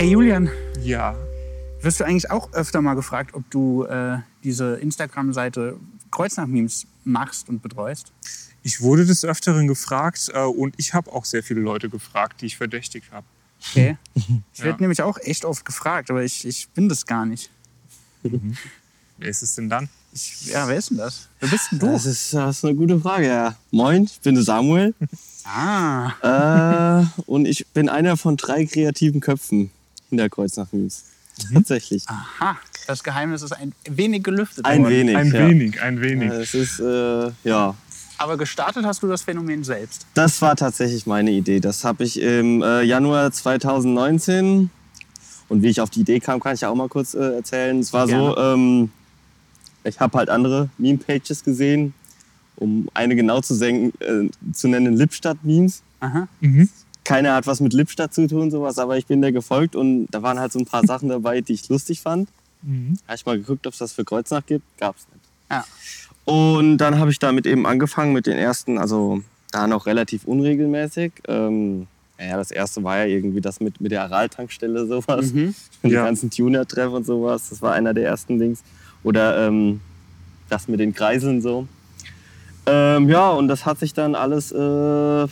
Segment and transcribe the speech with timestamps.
[0.00, 0.48] Ey Julian,
[0.82, 1.14] Ja.
[1.82, 5.76] wirst du eigentlich auch öfter mal gefragt, ob du äh, diese Instagram-Seite
[6.10, 8.10] Kreuznach-Memes machst und betreust?
[8.62, 12.46] Ich wurde des Öfteren gefragt äh, und ich habe auch sehr viele Leute gefragt, die
[12.46, 13.26] ich verdächtigt habe.
[13.68, 13.98] Okay.
[14.54, 14.80] Ich werde Ja.
[14.80, 17.50] nämlich auch echt oft gefragt, aber ich, ich bin das gar nicht.
[18.22, 19.90] Wer ist es denn dann?
[20.14, 21.28] Ich, ja, wer ist denn das?
[21.40, 21.86] Wer bist denn du?
[21.92, 23.54] Das ist, das ist eine gute Frage, ja.
[23.70, 24.94] Moin, ich bin der Samuel
[25.44, 29.70] Ah, äh, und ich bin einer von drei kreativen Köpfen
[30.10, 31.04] hinter Kreuznach Memes.
[31.50, 31.54] Mhm.
[31.54, 32.04] Tatsächlich.
[32.06, 32.56] aha.
[32.86, 34.92] Das Geheimnis ist ein wenig gelüftet Ein worden.
[34.92, 35.16] wenig.
[35.16, 35.48] Ein ja.
[35.48, 36.30] wenig, ein wenig.
[36.32, 37.74] Es ist, äh, ja,
[38.18, 40.06] Aber gestartet hast du das Phänomen selbst.
[40.14, 41.60] das war tatsächlich meine Idee.
[41.60, 44.70] Das habe ich im äh, Januar 2019
[45.48, 47.78] und wie ich auf die Idee kam, kann ich ja auch mal kurz äh, erzählen.
[47.78, 48.90] Es war so, ähm,
[49.84, 51.94] ich habe halt andere Meme-Pages gesehen,
[52.56, 55.82] um eine genau zu, senken, äh, zu nennen, Lippstadt-Memes.
[56.00, 56.26] Aha.
[56.40, 56.68] Mhm.
[57.10, 60.22] Keiner hat was mit Lippstadt zu tun, sowas, aber ich bin der gefolgt und da
[60.22, 62.28] waren halt so ein paar Sachen dabei, die ich lustig fand.
[62.62, 62.98] Mhm.
[63.08, 65.24] Habe ich mal geguckt, ob es das für Kreuznach gibt, gab's nicht.
[65.50, 65.64] Ja.
[66.24, 71.12] Und dann habe ich damit eben angefangen mit den ersten, also da noch relativ unregelmäßig.
[71.26, 71.88] Ähm,
[72.20, 75.32] ja, das erste war ja irgendwie das mit, mit der Aral-Tankstelle, sowas.
[75.32, 75.54] Mhm.
[75.82, 76.04] Die Ja.
[76.04, 77.48] ganzen Tuner-Treff und sowas.
[77.48, 78.62] Das war einer der ersten Dings.
[79.02, 79.80] Oder ähm,
[80.48, 81.66] das mit den Kreiseln so.
[82.66, 85.26] Ähm, ja, und das hat sich dann alles äh,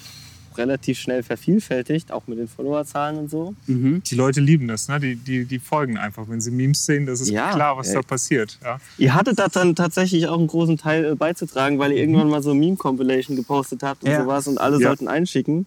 [0.58, 3.54] relativ schnell vervielfältigt, auch mit den Followerzahlen und so.
[3.66, 4.02] Mhm.
[4.04, 5.00] Die Leute lieben das, ne?
[5.00, 6.28] Die, die, die folgen einfach.
[6.28, 7.94] Wenn sie Memes sehen, das ist Ja, klar, was ey.
[7.94, 8.58] da passiert.
[8.62, 8.78] Ja.
[8.98, 12.42] Ihr hattet da dann tatsächlich auch einen großen Teil äh, beizutragen, weil ihr irgendwann mal
[12.42, 14.22] so Meme-Compilation gepostet habt und Ja.
[14.22, 14.88] sowas und alle Ja.
[14.88, 15.66] sollten einschicken.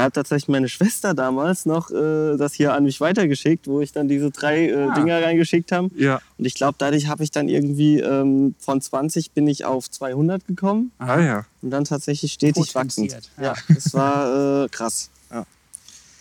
[0.00, 3.92] Da hat tatsächlich meine Schwester damals noch äh, das hier an mich weitergeschickt, wo ich
[3.92, 4.94] dann diese drei äh, Ah.
[4.94, 5.90] Dinger reingeschickt habe.
[5.96, 6.20] ja.
[6.38, 10.46] Und ich glaube, dadurch habe ich dann irgendwie ähm, von 20 bin ich auf 200
[10.46, 11.46] gekommen Ah ja.
[11.60, 13.14] und dann tatsächlich stetig wachsend.
[13.38, 15.10] Ja, das war äh, krass.
[15.30, 15.44] Ja.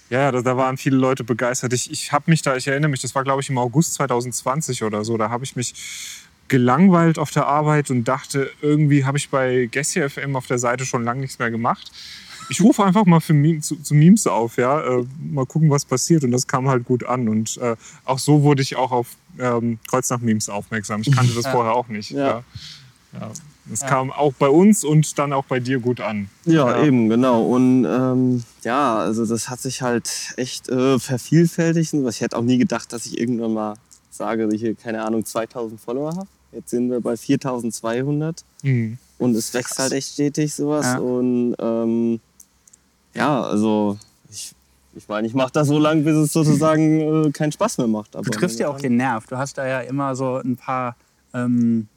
[0.10, 1.72] Ja, da, da waren viele Leute begeistert.
[1.72, 4.84] Ich, ich habe mich da, ich erinnere mich, das war glaube ich im August 2020
[4.84, 5.74] oder so, da habe ich mich
[6.50, 10.86] gelangweilt auf der Arbeit und dachte, irgendwie habe ich bei Gessi FM auf der Seite
[10.86, 11.92] schon lange nichts mehr gemacht.
[12.50, 15.86] Ich rufe einfach mal für Meme, zu, zu Memes auf, ja, äh, mal gucken, was
[15.86, 16.24] passiert.
[16.24, 17.28] Und das kam halt gut an.
[17.30, 21.02] Und äh, auch so wurde ich auch auf ähm, Kreuznach-Memes aufmerksam.
[21.02, 21.52] Ich kannte das Ja.
[21.52, 22.12] vorher auch nicht.
[22.12, 22.44] Ja.
[23.14, 23.32] Ja.
[23.72, 23.88] Ja.
[23.88, 26.30] kam auch bei uns und dann auch bei dir gut an.
[26.46, 27.44] Ja, eben, genau.
[27.44, 31.94] Und ähm, ja, also das hat sich halt echt äh, vervielfältigt.
[31.94, 33.74] Ich hätte auch nie gedacht, dass ich irgendwann mal
[34.10, 36.28] sage, dass ich hier, keine Ahnung, 2000 Follower habe.
[36.52, 38.98] Jetzt sind wir bei 4200 Mhm.
[39.20, 40.86] und es wächst halt echt stetig sowas.
[40.86, 40.98] Ja.
[40.98, 42.20] Und ähm,
[43.14, 43.98] ja, also
[44.32, 44.54] ich,
[44.96, 48.16] ich meine, ich mache das so lange, bis es sozusagen äh, keinen Spaß mehr macht.
[48.16, 49.28] Aber Du triffst ja auch den Nerv.
[49.28, 50.96] Du hast da ja immer so ein paar,
[51.34, 51.88] ähm,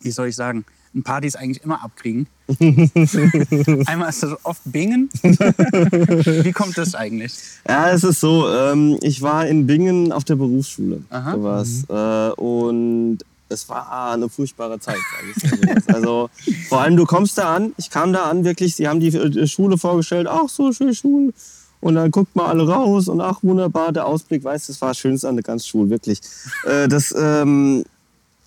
[0.00, 2.26] wie soll ich sagen, ein paar, die es eigentlich immer abkriegen.
[2.58, 5.10] Einmal ist das oft Bingen.
[5.22, 7.34] wie kommt das eigentlich?
[7.68, 11.02] Ja, es ist so, ähm, ich war in Bingen auf der Berufsschule.
[11.10, 11.32] Aha.
[11.32, 11.84] Sowas.
[11.88, 14.98] Äh, und es war eine furchtbare Zeit.
[15.86, 16.30] Also
[16.68, 19.46] vor allem, du kommst da an, ich kam da an, wirklich, sie haben die äh,
[19.46, 21.32] Schule vorgestellt, ach so schön Schule.
[21.80, 24.90] Und dann guckt mal alle raus und ach wunderbar, der Ausblick, weißt du, das war
[24.90, 26.20] das Schönste an der ganzen Schule, wirklich.
[26.64, 27.84] Äh, das, ähm,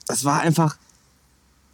[0.07, 0.78] das war einfach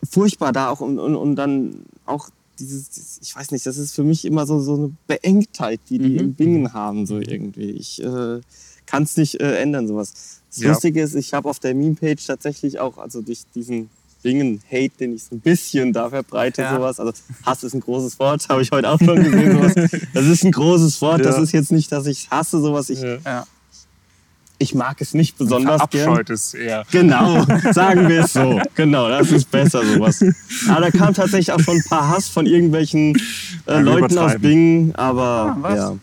[0.09, 2.29] furchtbar da auch und, und, und dann auch
[2.59, 5.97] dieses, dieses, ich weiß nicht, das ist für mich immer so, so eine Beengtheit, die
[5.99, 6.19] die Mhm.
[6.19, 7.71] in Bingen haben, so irgendwie.
[7.71, 8.39] Ich äh,
[8.85, 10.13] kann es nicht äh, ändern, sowas.
[10.49, 10.69] Das Ja.
[10.71, 13.89] Lustige ist, ich habe auf der Meme-Page tatsächlich auch, also durch diesen
[14.23, 16.75] Bingen-Hate, den ich so ein bisschen da verbreite, Ja.
[16.75, 16.99] sowas.
[16.99, 17.13] Also
[17.45, 19.73] Hass ist ein großes Wort, habe ich heute auch schon gesehen, sowas.
[20.13, 21.43] Das ist ein großes Wort, das Ja.
[21.43, 22.89] ist jetzt nicht, dass ich hasse, sowas.
[22.89, 23.45] Ich, Ja.
[24.59, 26.05] Ich mag es nicht besonders gern.
[26.05, 26.83] Verabscheut es eher.
[26.91, 28.59] Genau, sagen wir es so.
[28.73, 30.19] Genau, das ist besser sowas.
[30.67, 33.15] Aber da kam tatsächlich auch schon ein paar Hass von irgendwelchen
[33.67, 34.33] äh, Leuten aus.
[34.39, 35.95] Bingen, aber Ah, ja.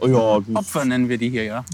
[0.00, 0.40] Oh, ja.
[0.58, 1.64] Opfer nennen wir die hier, ja.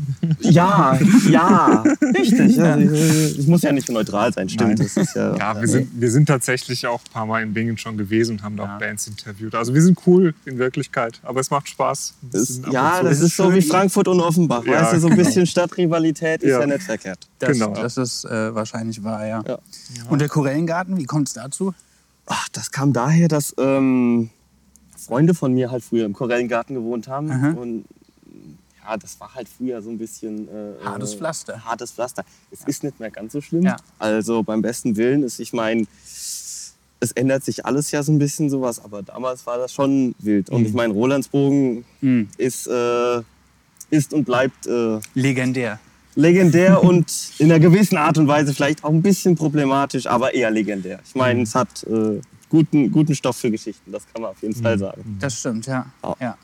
[0.40, 0.98] ja,
[1.30, 1.84] ja,
[2.18, 2.56] richtig.
[2.56, 2.76] Ja.
[2.78, 4.70] Ich muss ja nicht neutral sein, stimmt.
[4.70, 4.76] Nein.
[4.78, 7.78] Das ist ja, Ja, wir sind, wir sind tatsächlich auch ein paar Mal in Bingen
[7.78, 8.74] schon gewesen und haben da Ja.
[8.76, 9.54] auch Bands interviewt.
[9.54, 12.14] Also wir sind cool in Wirklichkeit, aber es macht Spaß.
[12.32, 14.64] Das, ja, das ist so wie Frankfurt und Offenbach.
[14.64, 15.24] Ja, weißt du, so ein genau.
[15.24, 16.66] bisschen Stadtrivalität ist ja, Ja.
[16.66, 17.20] nicht verkehrt.
[17.38, 17.74] Das, Genau.
[17.74, 19.42] das ist äh, wahrscheinlich wahr, ja.
[19.46, 19.58] Ja.
[20.10, 21.74] Und der Korellengarten, wie kommt es dazu?
[22.26, 24.30] Ach, das kam daher, dass ähm,
[24.96, 27.30] Freunde von mir halt früher im Korellengarten gewohnt haben.
[27.30, 27.50] Aha.
[27.50, 27.84] Und
[28.88, 30.48] ja, das war halt früher so ein bisschen.
[30.48, 31.64] Äh, Hartes äh, Pflaster.
[31.64, 32.24] Hartes Pflaster.
[32.50, 33.62] Es ist nicht mehr ganz so schlimm.
[33.64, 33.76] Ja.
[33.98, 35.86] Also beim besten Willen ist, ich meine,
[36.98, 40.48] es ändert sich alles ja so ein bisschen sowas, aber damals war das schon wild.
[40.50, 40.66] Und Mhm.
[40.66, 42.28] ich meine, Rolandsbogen Mhm.
[42.38, 43.20] ist, äh,
[43.90, 45.78] ist und bleibt äh, Legendär.
[46.14, 50.50] legendär und in einer gewissen Art und Weise vielleicht auch ein bisschen problematisch, aber eher
[50.50, 51.00] legendär.
[51.06, 54.54] Ich meine, es hat äh, guten, guten Stoff für Geschichten, das kann man auf jeden
[54.54, 55.18] Fall sagen.
[55.20, 55.86] Das stimmt, ja.
[56.20, 56.36] Ja.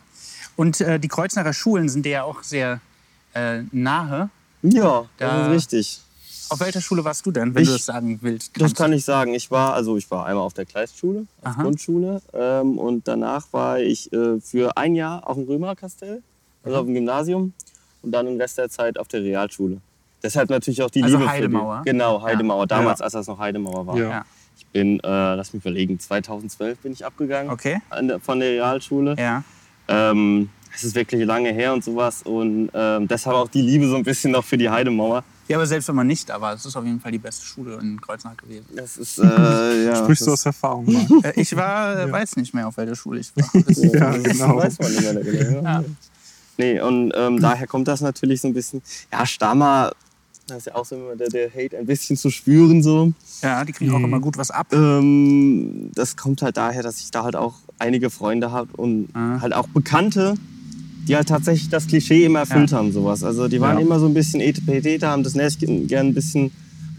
[0.57, 2.81] Und äh, die Kreuznacher Schulen sind dir ja auch sehr
[3.35, 4.31] äh, nahe.
[4.63, 6.01] Ja, Da- das ist richtig.
[6.51, 8.61] Auf welcher Schule warst du denn, wenn Ich- du das sagen willst?
[8.61, 9.33] Das kann ich sagen.
[9.33, 11.63] Ich war, also ich war einmal auf der Kleistschule, als Aha.
[11.63, 12.21] Grundschule.
[12.35, 16.23] Ähm, und danach war ich äh, für ein Jahr auf dem Römerkastell,
[16.63, 17.55] also auf dem Gymnasium.
[18.03, 19.79] Und dann den Rest der Zeit auf der Realschule.
[20.23, 21.79] Deshalb natürlich auch die Also Liebe Heidemauer?
[21.79, 21.91] für die.
[21.91, 22.67] Genau, Heidemauer.
[22.67, 23.05] Damals, Ja.
[23.05, 23.97] als das noch Heidemauer war.
[23.97, 24.11] Ja.
[24.11, 24.25] Ja.
[24.59, 27.81] Ich bin, äh, lass mich überlegen, 2012 bin ich abgegangen Okay.
[27.91, 29.15] an der, von der Realschule.
[29.19, 29.43] Ja.
[29.93, 32.23] Ähm, es ist wirklich lange her und sowas.
[32.23, 35.23] Und ähm, deshalb auch die Liebe so ein bisschen noch für die Heidemauer.
[35.49, 37.45] Ja, aber selbst wenn man nicht da war, es ist auf jeden Fall die beste
[37.45, 38.65] Schule in Kreuznach gewesen.
[38.75, 39.97] Das ist, äh, ja.
[39.97, 41.07] Sprichst du das aus Erfahrung mal?
[41.25, 43.45] Äh, ich war, äh, weiß nicht mehr, auf welcher Schule ich war.
[43.67, 44.57] Das, Ja, Das genau.
[44.57, 45.63] weiß man nicht mehr genau.
[45.63, 45.85] Ja.
[46.57, 48.83] Nee, und ähm, daher kommt das natürlich so ein bisschen.
[49.13, 49.93] Ja, Stammer,
[50.47, 53.13] da ist ja auch so immer der, der Hate ein bisschen zu spüren so.
[53.43, 54.69] ja, die kriegen auch immer gut was ab.
[54.73, 59.41] Ähm, das kommt halt daher, dass ich da halt auch einige Freunde habe und Ah.
[59.41, 60.35] halt auch Bekannte,
[61.09, 62.79] die halt tatsächlich das Klischee immer erfüllt Ja.
[62.79, 63.25] haben, sowas.
[63.25, 63.83] Also die waren Ja.
[63.83, 66.51] immer so ein bisschen etepetete, haben das Nest gern ein bisschen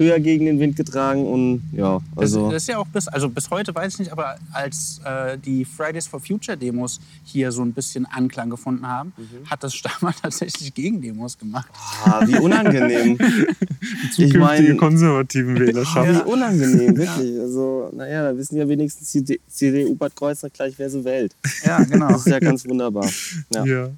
[0.04, 2.52] höher gegen den Wind getragen und ja, Das, also.
[2.52, 5.66] das ist ja auch bis, also bis heute weiß ich nicht, aber als äh, die
[5.66, 9.50] Fridays for Future Demos hier so ein bisschen Anklang gefunden haben, Mhm.
[9.50, 11.68] hat das Stammer tatsächlich Gegendemos gemacht.
[12.06, 13.18] Ah, wie unangenehm.
[13.20, 16.10] ich Zukünftige meine, konservativen Wählerschaft.
[16.10, 17.40] wie unangenehm, wirklich.
[17.40, 21.36] Also, naja, da wissen ja wenigstens die D- CDU Bad Kreuznach gleich, wer so wählt.
[21.66, 22.10] Ja, genau.
[22.10, 23.10] Das ist ja ganz wunderbar.
[23.54, 23.66] Ja.
[23.66, 23.90] Ja.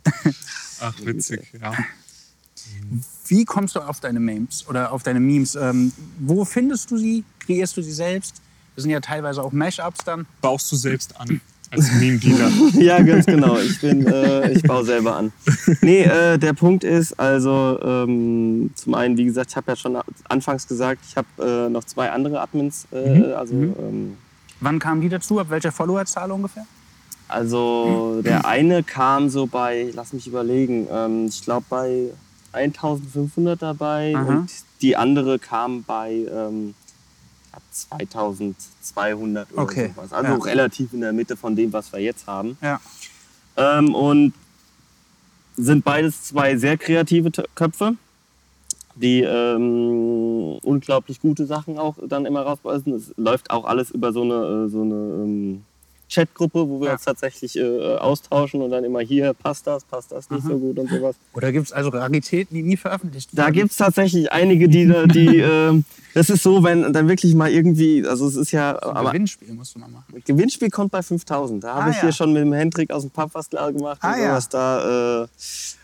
[0.81, 1.71] Ach, witzig, ja.
[3.27, 5.55] Wie kommst du auf deine Memes oder auf deine Memes?
[5.55, 7.23] Ähm, wo findest du sie?
[7.39, 8.41] Kreierst du sie selbst?
[8.75, 10.25] Das sind ja teilweise auch Mashups dann.
[10.41, 11.41] Baust du selbst an
[11.71, 12.51] als Meme-Dealer.
[12.73, 13.57] ja, ganz genau.
[13.57, 15.31] Ich bin, äh, ich baue selber an.
[15.81, 19.97] Nee, äh, der Punkt ist, also ähm, zum einen, wie gesagt, ich habe ja schon
[20.29, 24.17] anfangs gesagt, ich habe äh, noch zwei andere Admins, äh, also ähm,
[24.61, 25.39] Wann kamen die dazu?
[25.39, 26.65] Ab welcher Followerzahl ungefähr?
[27.27, 32.09] Also der eine kam so bei, lass mich überlegen, ähm, ich glaube bei
[32.55, 34.25] 1500 dabei Aha.
[34.25, 34.49] und
[34.81, 36.73] die andere kam bei ähm,
[37.51, 40.13] ab 2200 oder Okay, sowas.
[40.13, 40.37] Also ja.
[40.37, 42.57] relativ in der Mitte von dem, was wir jetzt haben.
[42.61, 42.79] Ja.
[43.57, 44.33] Ähm, und
[45.57, 47.95] sind beides zwei sehr kreative Köpfe,
[48.95, 52.97] die ähm, unglaublich gute Sachen auch dann immer rausbringen.
[52.97, 55.65] Es läuft auch alles über so eine, äh, so eine ähm,
[56.09, 56.93] Chatgruppe, wo wir Ja.
[56.93, 60.49] uns tatsächlich äh, austauschen und dann immer hier passt das, passt das nicht Aha.
[60.49, 61.15] so gut und sowas.
[61.33, 63.53] Oder gibt es also Raritäten, die nie veröffentlicht Da wurden?
[63.53, 67.51] gibt es tatsächlich einige, die, da- die ähm, das ist so, wenn dann wirklich mal
[67.51, 70.05] irgendwie, also es ist ja, Ein aber Gewinnspiel musst du mal machen.
[70.25, 71.63] Gewinnspiel kommt bei 5000.
[71.63, 72.15] Da habe Ah, ich hier ja.
[72.15, 73.97] schon mit dem Hendrik aus dem Pub was klar gemacht.
[74.01, 74.27] Ah, und ja.
[74.29, 74.49] sowas.
[74.49, 75.27] Da äh,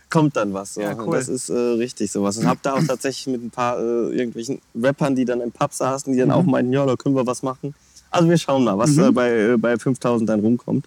[0.09, 0.75] kommt dann was.
[0.75, 0.81] So.
[0.81, 1.17] Ja, cool.
[1.17, 2.37] Das ist äh, richtig sowas.
[2.37, 5.73] Und habe da auch tatsächlich mit ein paar äh, irgendwelchen Rappern, die dann im Pub
[5.73, 6.33] saßen, die dann Mhm.
[6.35, 7.73] auch meinten, ja, da können wir was machen.
[8.11, 10.85] Also wir schauen mal, was äh, bei, äh, bei 5000 dann rumkommt.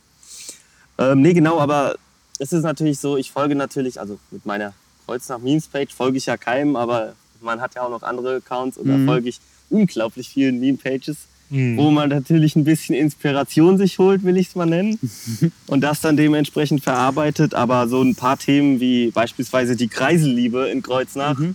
[0.99, 1.97] Ähm, nee, genau, aber
[2.39, 4.73] es ist natürlich so, ich folge natürlich, also mit meiner
[5.07, 8.77] Kreuznach Memes Page folge ich ja keinem, aber man hat ja auch noch andere Accounts
[8.79, 9.07] und Mhm.
[9.07, 9.41] da folge ich
[9.71, 11.17] unglaublich vielen Meme Pages
[11.51, 11.77] Mhm.
[11.77, 14.99] wo man natürlich ein bisschen Inspiration sich holt, will ich es mal nennen.
[15.67, 17.55] und das dann dementsprechend verarbeitet.
[17.55, 21.55] Aber so ein paar Themen wie beispielsweise die Kreiselliebe in Kreuznach, Mhm.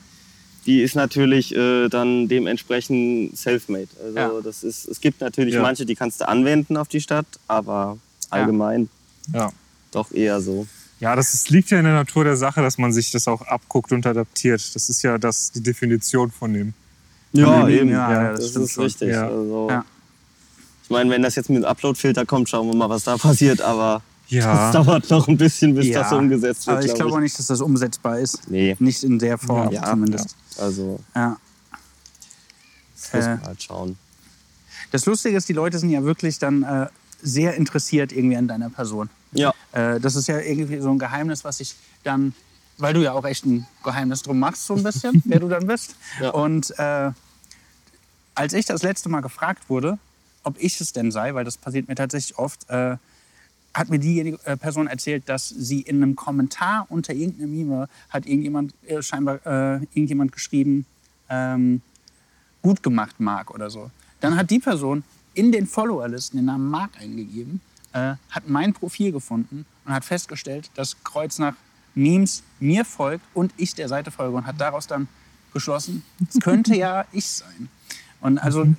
[0.65, 3.87] Die ist natürlich äh, dann dementsprechend self-made.
[4.03, 4.31] Also Ja.
[4.43, 5.61] das ist, es gibt natürlich Ja.
[5.61, 7.97] manche, die kannst du anwenden auf die Stadt, aber
[8.29, 8.89] allgemein
[9.33, 9.51] Ja.
[9.91, 10.67] doch eher so.
[10.99, 13.41] Ja, das ist, liegt ja in der Natur der Sache, dass man sich das auch
[13.43, 14.61] abguckt und adaptiert.
[14.75, 16.73] Das ist ja das, die Definition von dem.
[17.31, 17.89] Ja, den- eben.
[17.89, 18.83] ja, Ja, das das, ist schon.
[18.83, 19.09] richtig.
[19.09, 19.27] Ja.
[19.27, 19.85] Also, Ja.
[20.83, 23.61] Ich meine, wenn das jetzt mit dem Upload-Filter kommt, schauen wir mal, was da passiert.
[23.61, 26.75] Aber das Ja, dauert noch ein bisschen, bis Ja, das so umgesetzt wird.
[26.77, 28.49] Aber ich glaub glaube auch nicht, dass das umsetzbar ist.
[28.49, 30.35] Nee, Nicht in der Form Ja, zumindest.
[30.59, 31.37] Also Ja.
[32.95, 33.97] das muss Äh, man halt schauen.
[34.91, 36.87] Das Lustige ist, die Leute sind ja wirklich dann äh,
[37.21, 39.09] sehr interessiert irgendwie an deiner Person.
[39.31, 42.33] Ja, Äh, das ist ja irgendwie so ein Geheimnis, was ich dann,
[42.79, 45.67] weil du ja auch echt ein Geheimnis drum machst, so ein bisschen, wer du dann
[45.67, 45.95] bist.
[46.19, 46.31] Ja.
[46.31, 47.11] Und äh,
[48.35, 49.99] als ich das letzte Mal gefragt wurde,
[50.43, 52.95] ob ich es denn sei, weil das passiert mir tatsächlich oft, äh,
[53.73, 58.25] hat mir diejenige äh, Person erzählt, dass sie in einem Kommentar unter irgendeinem Meme hat
[58.25, 60.85] irgendjemand äh, scheinbar äh, irgendjemand geschrieben,
[61.29, 61.81] ähm,
[62.61, 63.91] gut gemacht Mark oder so.
[64.19, 67.61] Dann hat die Person in den Followerlisten den Namen Mark eingegeben,
[67.93, 71.53] äh, hat mein Profil gefunden und hat festgestellt, dass Kreuznach
[71.95, 75.07] Memes mir folgt und ich der Seite folge und hat daraus dann
[75.53, 77.69] geschlossen, es könnte ja ich sein.
[78.21, 78.75] Und also d-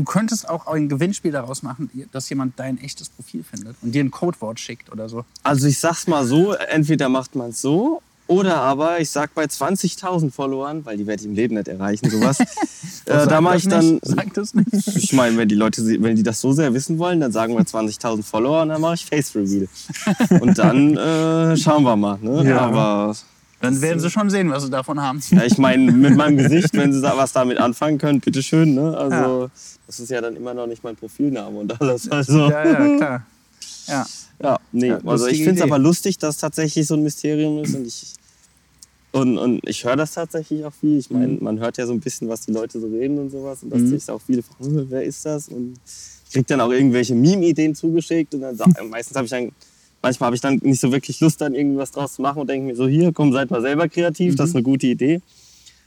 [0.00, 4.02] du könntest auch ein Gewinnspiel daraus machen, dass jemand dein echtes Profil findet und dir
[4.02, 5.24] ein Codewort schickt oder so.
[5.42, 9.44] also ich sag's mal so, entweder macht man es so oder aber ich sag bei
[9.44, 12.38] 20.000 Followern, weil die werde ich im Leben nicht erreichen, sowas.
[13.06, 14.68] äh, da mache ich dann, Nicht, sag das nicht.
[14.72, 17.64] ich meine, wenn die Leute, wenn die das so sehr wissen wollen, dann sagen wir
[17.64, 19.68] 20.000 Follower und dann mache ich Face Reveal.
[20.40, 22.18] Und dann äh, schauen wir mal.
[22.22, 22.48] Ne?
[22.48, 22.60] Ja.
[22.60, 23.16] Aber
[23.60, 25.20] Dann werden sie schon sehen, was sie davon haben.
[25.30, 28.74] Ja, ich meine, mit meinem Gesicht, wenn sie da was damit anfangen können, bitteschön.
[28.74, 28.96] Ne?
[28.96, 29.50] Also,
[29.86, 32.10] das ist ja dann immer noch nicht mein Profilname und alles.
[32.10, 33.26] Also, Ja, ja, klar.
[33.86, 34.06] Ja.
[34.42, 37.62] Ja, nee, Ja, also ich finde es aber lustig, dass es tatsächlich so ein Mysterium
[37.62, 38.14] ist und ich
[39.12, 40.96] und, und ich höre das tatsächlich auch viel.
[40.98, 41.38] Ich meine, Mhm.
[41.42, 43.80] man hört ja so ein bisschen, was die Leute so reden und sowas und dass
[43.80, 43.88] Mhm.
[43.88, 45.48] sich auch viele fragen, "Hm, wer ist das?
[45.48, 45.74] Und
[46.26, 48.56] ich krieg dann auch irgendwelche Meme-Ideen zugeschickt und dann
[48.88, 49.50] meistens habe ich dann
[50.02, 52.48] manchmal habe ich dann nicht so wirklich Lust, dann irgendwie was draus zu machen und
[52.48, 54.58] denke mir so, hier, komm, seid mal selber kreativ, das ist Mhm.
[54.58, 55.20] eine gute Idee.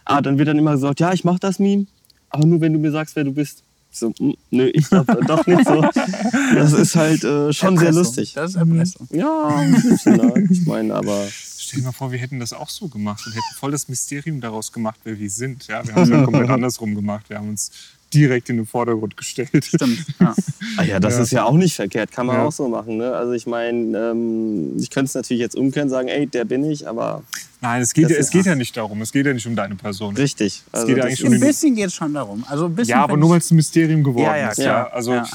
[0.06, 1.86] Aber dann wird dann immer gesagt, ja, ich mache das Meme,
[2.30, 3.64] aber nur wenn du mir sagst, wer du bist.
[3.96, 5.82] So, "Mm, nö, ich glaube doch nicht so.
[6.56, 7.94] Das ist halt äh, schon sehr Erpressung.
[8.04, 8.34] lustig.
[8.34, 9.08] Das ist Erpressung.
[9.12, 10.48] Ja, bisschen, ne?
[10.50, 11.28] ich meine, aber
[11.66, 14.42] Stell dir mal vor, wir hätten das auch so gemacht und hätten voll das Mysterium
[14.42, 15.66] daraus gemacht, wer wir sind.
[15.68, 17.30] Ja, wir haben es ja komplett andersrum gemacht.
[17.30, 17.72] Wir haben uns
[18.14, 19.64] direkt in den Vordergrund gestellt.
[19.66, 20.06] Stimmt.
[20.20, 20.36] Ja.
[20.78, 21.22] ah ja, das Ja.
[21.24, 22.46] ist ja auch nicht verkehrt, kann man Ja.
[22.46, 22.98] auch so machen.
[22.98, 23.12] Ne?
[23.14, 26.88] Also ich meine, ähm, ich könnte es natürlich jetzt umkehren, sagen, ey, der bin ich,
[26.88, 27.24] aber
[27.62, 29.02] Nein, es geht, ja- es geht ja nicht darum.
[29.02, 30.16] Es geht ja nicht um deine Person.
[30.16, 30.64] richtig.
[30.72, 32.44] Also geht ja das eigentlich um Ein bisschen geht es schon darum.
[32.50, 34.58] Also ein bisschen Ja, aber nur weil es ein Mysterium geworden Ja, ja, ist.
[34.60, 35.28] Ja, also Ja.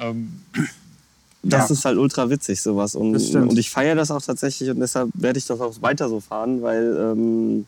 [0.00, 0.32] Ähm,
[1.42, 1.74] das Ja.
[1.74, 2.94] ist halt ultra witzig, sowas.
[2.96, 6.20] Und, und ich feiere das auch tatsächlich und deshalb werde ich das auch weiter so
[6.20, 7.66] fahren, weil ähm,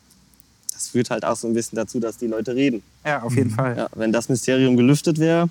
[0.79, 2.81] das führt halt auch so ein bisschen dazu, dass die Leute reden.
[3.05, 3.75] ja, auf jeden Fall.
[3.77, 5.49] Ja, wenn das Mysterium gelüftet wäre,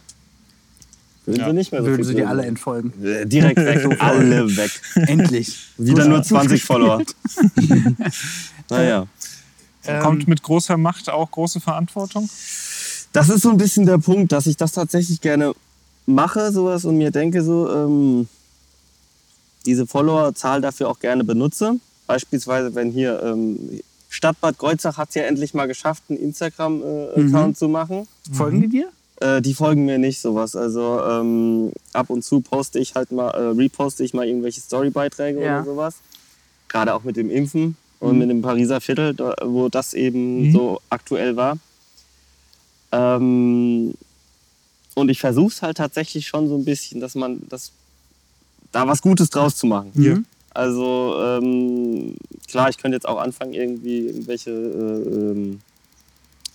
[1.27, 1.47] würden Ja.
[1.49, 2.29] sie nicht mehr so Würden sie dir reden.
[2.31, 2.93] alle entfolgen.
[3.05, 4.71] Äh, Direkt weg, alle weg.
[4.95, 5.59] Endlich.
[5.77, 7.03] Wieder nur 20 Follower.
[8.71, 9.07] naja.
[9.85, 12.29] Ähm, kommt mit großer Macht auch große Verantwortung.
[13.13, 15.53] Das ist so ein bisschen der Punkt, dass ich das tatsächlich gerne
[16.07, 18.29] mache, sowas, und mir denke, so, ähm,
[19.67, 21.75] diese Followerzahl dafür auch gerne benutze.
[22.07, 27.49] Beispielsweise, wenn hier ähm, Stadt Bad Kreuznach hat es ja endlich mal geschafft, einen Instagram-Account
[27.49, 27.55] Mhm.
[27.55, 28.09] zu machen.
[28.33, 28.89] Folgen die dir?
[29.21, 30.55] Äh, die folgen mir nicht sowas.
[30.57, 35.43] Also ähm, ab und zu poste ich halt mal, äh, reposte ich mal irgendwelche Storybeiträge
[35.45, 35.57] Ja.
[35.59, 35.97] oder sowas.
[36.69, 38.19] Gerade auch mit dem Impfen und Mhm.
[38.19, 40.53] mit dem Pariser Viertel, da- wo das eben Mhm.
[40.53, 41.59] so aktuell war.
[42.93, 43.95] Ähm,
[44.95, 47.73] und ich versuche es halt tatsächlich schon so ein bisschen, dass man das,
[48.73, 49.91] da was Gutes draus zu machen.
[49.95, 50.27] Mhm.
[50.55, 52.17] Also ähm,
[52.49, 55.61] klar, ich könnte jetzt auch anfangen, irgendwie irgendwelche äh, ähm,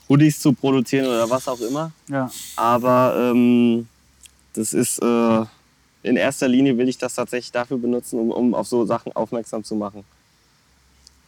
[0.09, 1.91] Hoodies zu produzieren oder was auch immer.
[2.09, 2.29] Ja.
[2.55, 3.87] Aber ähm,
[4.53, 5.45] das ist äh,
[6.03, 9.63] in erster Linie will ich das tatsächlich dafür benutzen, um, um auf so Sachen aufmerksam
[9.63, 10.03] zu machen.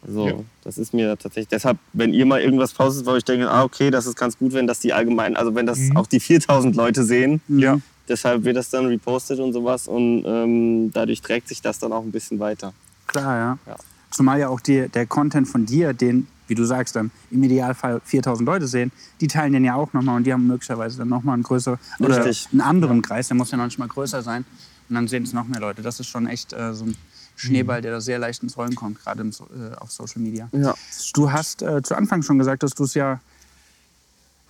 [0.06, 0.34] Also Ja.
[0.64, 1.48] das ist mir tatsächlich.
[1.48, 4.54] Deshalb, wenn ihr mal irgendwas postet, wo ich denke, ah okay, das ist ganz gut,
[4.54, 5.98] wenn das die allgemein, also wenn das Mhm.
[5.98, 7.42] auch die 4000 Leute sehen.
[7.48, 7.80] Ja.
[8.08, 12.04] Deshalb wird das dann repostet und sowas und ähm, dadurch trägt sich das dann auch
[12.04, 12.74] ein bisschen weiter.
[13.08, 13.58] Klar, ja.
[13.68, 13.76] Ja.
[14.12, 18.02] Zumal ja auch die, der Content von dir, den, wie du sagst, dann im Idealfall
[18.04, 21.34] 4000 Leute sehen, die teilen den ja auch nochmal und die haben möglicherweise dann nochmal
[21.34, 22.48] einen größeren oder Richtig.
[22.52, 24.46] einen anderen Kreis, der muss ja noch nicht mal größer sein.
[24.88, 25.82] Und dann sehen es noch mehr Leute.
[25.82, 26.96] Das ist schon echt äh, so ein
[27.36, 30.48] Schneeball, der da sehr leicht ins Rollen kommt, gerade im, äh, auf Social Media.
[30.52, 30.76] Ja.
[31.14, 33.20] Du hast äh, zu Anfang schon gesagt, dass du es ja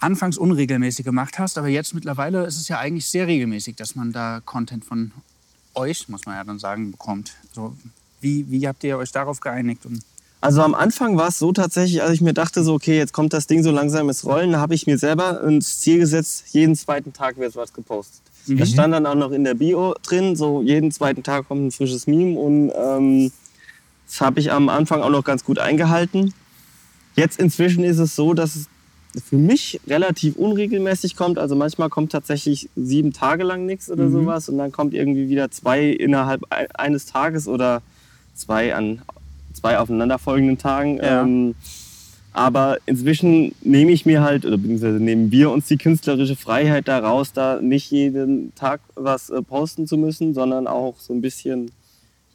[0.06, 4.12] anfangs unregelmäßig gemacht hast, aber jetzt mittlerweile ist es ja eigentlich sehr regelmäßig, dass man
[4.12, 5.12] da Content von
[5.74, 7.34] euch, muss man ja dann sagen, bekommt.
[7.54, 7.76] So,
[8.22, 9.84] wie, wie habt ihr euch darauf geeinigt?
[9.86, 10.04] Und,
[10.42, 13.34] Also am Anfang war es so tatsächlich, als ich mir dachte, so okay, jetzt kommt
[13.34, 16.76] das Ding so langsam ins Rollen, da habe ich mir selber ins Ziel gesetzt, jeden
[16.76, 18.22] zweiten Tag wird was gepostet.
[18.46, 18.58] Mhm.
[18.58, 21.72] Das stand dann auch noch in der Bio drin, so jeden zweiten Tag kommt ein
[21.72, 23.32] frisches Meme und ähm,
[24.06, 26.32] das habe ich am Anfang auch noch ganz gut eingehalten.
[27.16, 28.68] Jetzt inzwischen ist es so, dass es
[29.24, 31.38] für mich relativ unregelmäßig kommt.
[31.38, 34.12] Also manchmal kommt tatsächlich sieben Tage lang nichts oder Mhm.
[34.12, 37.81] sowas und dann kommt irgendwie wieder zwei innerhalb ein- eines Tages oder
[38.36, 39.01] zwei an
[39.53, 40.98] zwei aufeinanderfolgenden Tagen.
[40.98, 41.22] Ja.
[41.24, 41.55] Ähm,
[42.34, 47.31] aber inzwischen nehme ich mir halt, oder beziehungsweise nehmen wir uns die künstlerische Freiheit daraus,
[47.31, 51.72] da nicht jeden Tag was äh, posten zu müssen, sondern auch so ein bisschen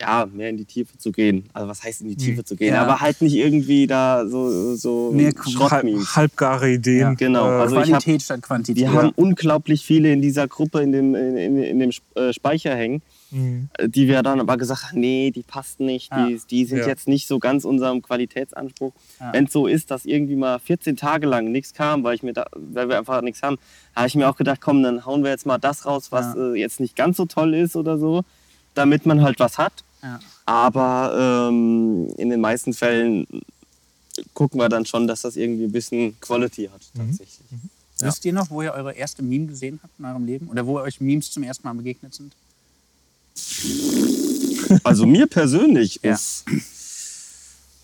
[0.01, 1.45] ja, mehr in die Tiefe zu gehen.
[1.53, 2.73] Also was heißt in die Tiefe zu gehen?
[2.75, 2.83] Ja.
[2.83, 6.17] Aber halt nicht irgendwie da so, so Mehr Schrottmemes.
[6.17, 6.99] Halb, halbgare Ideen.
[7.01, 7.47] Ja, genau.
[7.47, 8.77] Äh, Also ich hab- Qualität statt Quantität.
[8.83, 12.75] Wir haben unglaublich viele in dieser Gruppe in dem, in, in, in dem äh, Speicher
[12.75, 13.69] hängen, mhm.
[13.87, 16.27] die wir dann aber gesagt haben, nee, die passt nicht, Ja.
[16.27, 16.87] die, die sind Ja.
[16.87, 18.93] jetzt nicht so ganz unserem Qualitätsanspruch.
[19.21, 19.33] Ja.
[19.35, 22.33] Wenn es so ist, dass irgendwie mal 14 Tage lang nichts kam, weil, ich mir
[22.33, 23.57] da, weil wir einfach nichts haben,
[23.95, 26.53] habe ich mir auch gedacht, komm, dann hauen wir jetzt mal das raus, was Ja.
[26.53, 28.23] äh, jetzt nicht ganz so toll ist oder so,
[28.75, 29.85] damit man halt was hat.
[30.03, 30.19] Ja.
[30.47, 33.27] Aber ähm, in den meisten Fällen
[34.35, 37.39] gucken wir dann schon, dass das irgendwie ein bisschen Quality hat tatsächlich.
[38.01, 38.07] Ja.
[38.09, 40.49] Wisst ihr noch, wo ihr eure erste Meme gesehen habt in eurem Leben?
[40.49, 42.33] Oder wo euch Memes zum ersten Mal begegnet sind?
[44.85, 46.15] Also mir persönlich, Ja.
[46.15, 46.45] uff.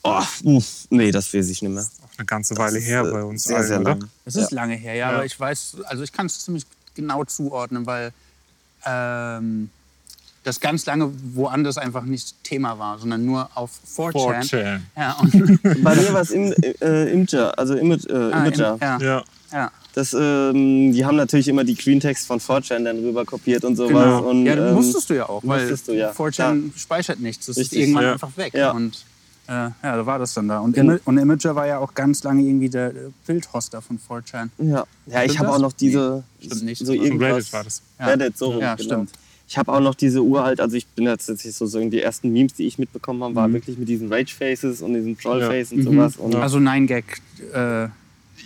[0.02, 1.82] Oh, uff, nee, das weiß ich nicht mehr.
[1.82, 3.90] Auch eine ganze Weile her Das ist, bei äh, uns sehr, allen, sehr oder?
[3.96, 4.10] lang.
[4.24, 5.16] Es ist lange her, ja, Ja.
[5.16, 8.12] aber ich weiß, also ich kann es ziemlich genau zuordnen, weil
[8.86, 9.68] ähm,
[10.46, 14.48] das ganz lange woanders einfach nicht Thema war, sondern nur auf 4chan.
[14.48, 14.80] 4chan.
[14.96, 18.74] Ja, und, Bei mir war es im, äh, Imgur, also Image, äh, ah, Imager.
[18.74, 19.24] im, ja, Ja.
[19.52, 19.72] ja.
[19.94, 23.76] Das, ähm, die haben natürlich immer die Green Text von 4chan dann rüber kopiert und
[23.76, 23.90] sowas.
[23.90, 24.28] Genau.
[24.30, 26.12] Und, ja, ähm, musstest du ja auch, weil musstest du, ja.
[26.12, 27.46] 4chan speichert nichts.
[27.46, 28.12] Das Richtig, ist irgendwann ja.
[28.12, 28.54] einfach weg.
[28.54, 28.70] Ja.
[28.70, 29.04] Und
[29.48, 30.60] äh, ja, da war das dann da.
[30.60, 30.92] Und, Genau.
[30.92, 34.50] Ima und Imager war ja auch ganz lange irgendwie der äh, Bildhoster von 4chan.
[34.58, 36.22] Ja, ja ich habe auch noch diese.
[36.40, 36.86] Nee, stimmt nicht.
[36.86, 37.32] So irgendwas.
[37.32, 37.82] Reddit war das.
[37.98, 38.06] Ja.
[38.06, 38.86] Reddit, so rum, Ja, genau.
[38.86, 39.10] stimmt.
[39.48, 42.54] Ich habe auch noch diese uralt, also ich bin jetzt so sagen, die ersten Memes,
[42.54, 43.36] die ich mitbekommen habe, Mhm.
[43.36, 45.48] waren wirklich mit diesen Rage Faces und diesen Troll Ja.
[45.48, 46.16] Face und sowas.
[46.16, 47.04] Und Also 9gag.
[47.54, 47.88] Äh,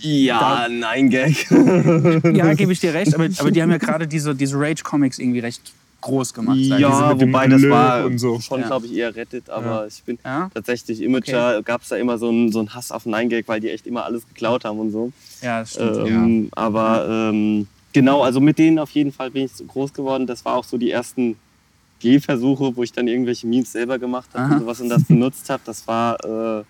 [0.03, 1.51] ja, nein, Gag.
[1.51, 5.41] ja, gebe ich dir recht, aber, aber die haben ja gerade diese, diese Rage-Comics irgendwie
[5.41, 6.57] recht groß gemacht.
[6.59, 8.41] ja, wobei das Blö war und so.
[8.41, 8.69] schon, Ja.
[8.69, 10.51] glaube ich, eher Reddit, aber ich bin Ja?
[10.55, 13.69] tatsächlich Imager, gab es da immer so einen, so einen Hass auf 9gag, weil die
[13.71, 15.13] echt immer alles geklaut haben und so.
[15.43, 15.97] Ja, das stimmt.
[16.09, 20.27] Ähm, Aber ähm, genau, also mit denen auf jeden Fall bin ich groß geworden.
[20.27, 21.37] Das war auch so die ersten
[22.01, 25.63] Gehversuche, wo ich dann irgendwelche Memes selber gemacht habe und sowas und das benutzt habe.
[25.67, 26.17] Das war,
[26.61, 26.65] äh,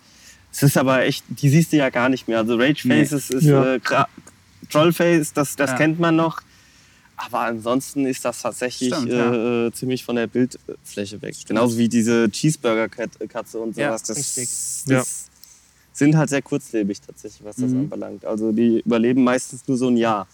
[0.51, 2.39] es ist aber echt, die siehst du ja gar nicht mehr.
[2.39, 3.05] Also Rage Nee.
[3.05, 3.75] Faces ist Ja.
[3.75, 3.79] äh,
[4.69, 5.77] Trollface, das, das Ja.
[5.77, 6.41] kennt man noch.
[7.17, 11.35] Aber ansonsten ist das tatsächlich Stimmt, äh, ziemlich von der Bildfläche weg.
[11.47, 14.03] Genauso wie diese Cheeseburger-Katze und Ja, sowas.
[14.03, 14.49] das richtig.
[14.87, 15.03] das Ja.
[15.93, 17.79] sind halt sehr kurzlebig tatsächlich, was das Mhm.
[17.81, 18.25] anbelangt.
[18.25, 20.27] Also die überleben meistens nur so ein Jahr.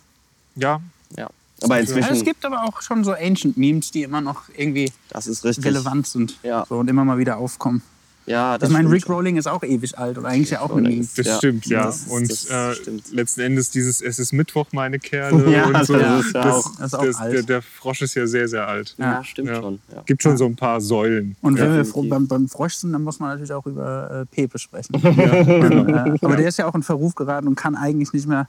[0.57, 0.81] Ja,
[1.15, 1.29] Ja.
[1.63, 4.91] Aber Ja, inzwischen, es gibt aber auch schon so Ancient Memes, die immer noch irgendwie
[5.09, 5.65] das ist richtig.
[5.65, 6.65] relevant sind Ja.
[6.69, 7.81] so, und immer mal wieder aufkommen.
[8.27, 9.07] Ja, das ich meine, Rick.
[9.09, 11.07] Rolling ist auch ewig alt oder eigentlich ja auch ein Meme.
[11.15, 11.85] das Ja, stimmt, ja.
[11.85, 13.11] das- und das äh, stimmt.
[13.13, 15.49] letzten Endes dieses Es ist Mittwoch, meine Kerle.
[15.51, 15.93] Ja, und so.
[15.97, 17.33] das ist ja das, auch- das ist auch das, alt.
[17.33, 18.93] Der, der Frosch ist ja sehr, sehr alt.
[18.97, 19.55] Ja, stimmt Ja.
[19.61, 19.79] schon.
[19.95, 20.03] Ja.
[20.05, 21.37] Gibt schon so ein paar Säulen.
[21.41, 24.59] Und wenn wir beim, beim Frosch sind, dann muss man natürlich auch über äh, Pepe
[24.59, 24.93] sprechen.
[24.93, 28.47] und, äh, aber der ist ja auch in Verruf geraten und kann eigentlich nicht mehr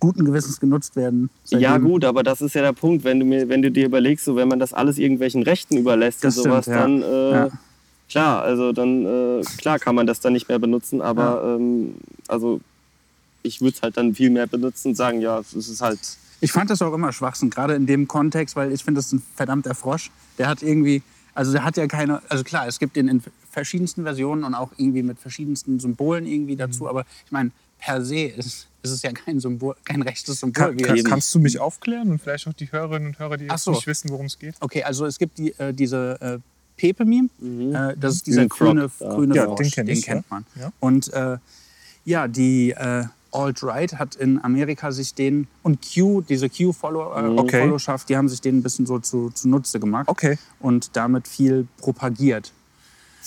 [0.00, 1.30] guten Gewissens genutzt werden.
[1.50, 4.24] Ja gut, aber das ist ja der Punkt, wenn du mir, wenn du dir überlegst,
[4.24, 6.82] so wenn man das alles irgendwelchen Rechten überlässt Das und sowas, stimmt, ja.
[6.82, 7.48] dann äh, Ja.
[8.08, 11.94] klar, also dann äh, klar kann man das dann nicht mehr benutzen, aber ähm,
[12.28, 12.60] also
[13.42, 15.98] ich würde es halt dann viel mehr benutzen und sagen, ja, es ist halt
[16.40, 19.12] Ich fand das auch immer Schwachsinn, gerade in dem Kontext, weil ich finde, das ist
[19.12, 20.10] ein verdammter Frosch.
[20.38, 21.02] Der hat irgendwie,
[21.34, 24.70] also der hat ja keine, also klar, es gibt den in verschiedensten Versionen und auch
[24.76, 29.12] irgendwie mit verschiedensten Symbolen irgendwie dazu, aber ich meine, per se ist, ist es ja
[29.12, 30.52] kein Symbol, kein rechtes Symbol.
[30.64, 33.44] Kann, wie kann, kannst du mich aufklären und vielleicht auch die Hörerinnen und Hörer, die
[33.46, 33.72] jetzt so.
[33.72, 34.54] nicht wissen, worum es geht?
[34.60, 36.38] Okay, also es gibt die, äh, diese äh,
[36.76, 37.28] Pepe-Meme.
[37.42, 39.08] Äh, das ist dieser grüne, ja.
[39.08, 39.58] grüne Ja, Frosch.
[39.58, 40.34] den kenn ich, kennt ja.
[40.34, 40.46] man.
[40.58, 40.72] Ja.
[40.80, 41.36] Und äh,
[42.06, 47.60] ja, die äh, Alt-Right hat in Amerika sich den und Q, diese Q-Followerschaft, äh, Okay.
[47.60, 50.38] Followschaft, die haben sich den ein bisschen so zu, zunutze gemacht Okay.
[50.58, 52.52] und damit viel propagiert.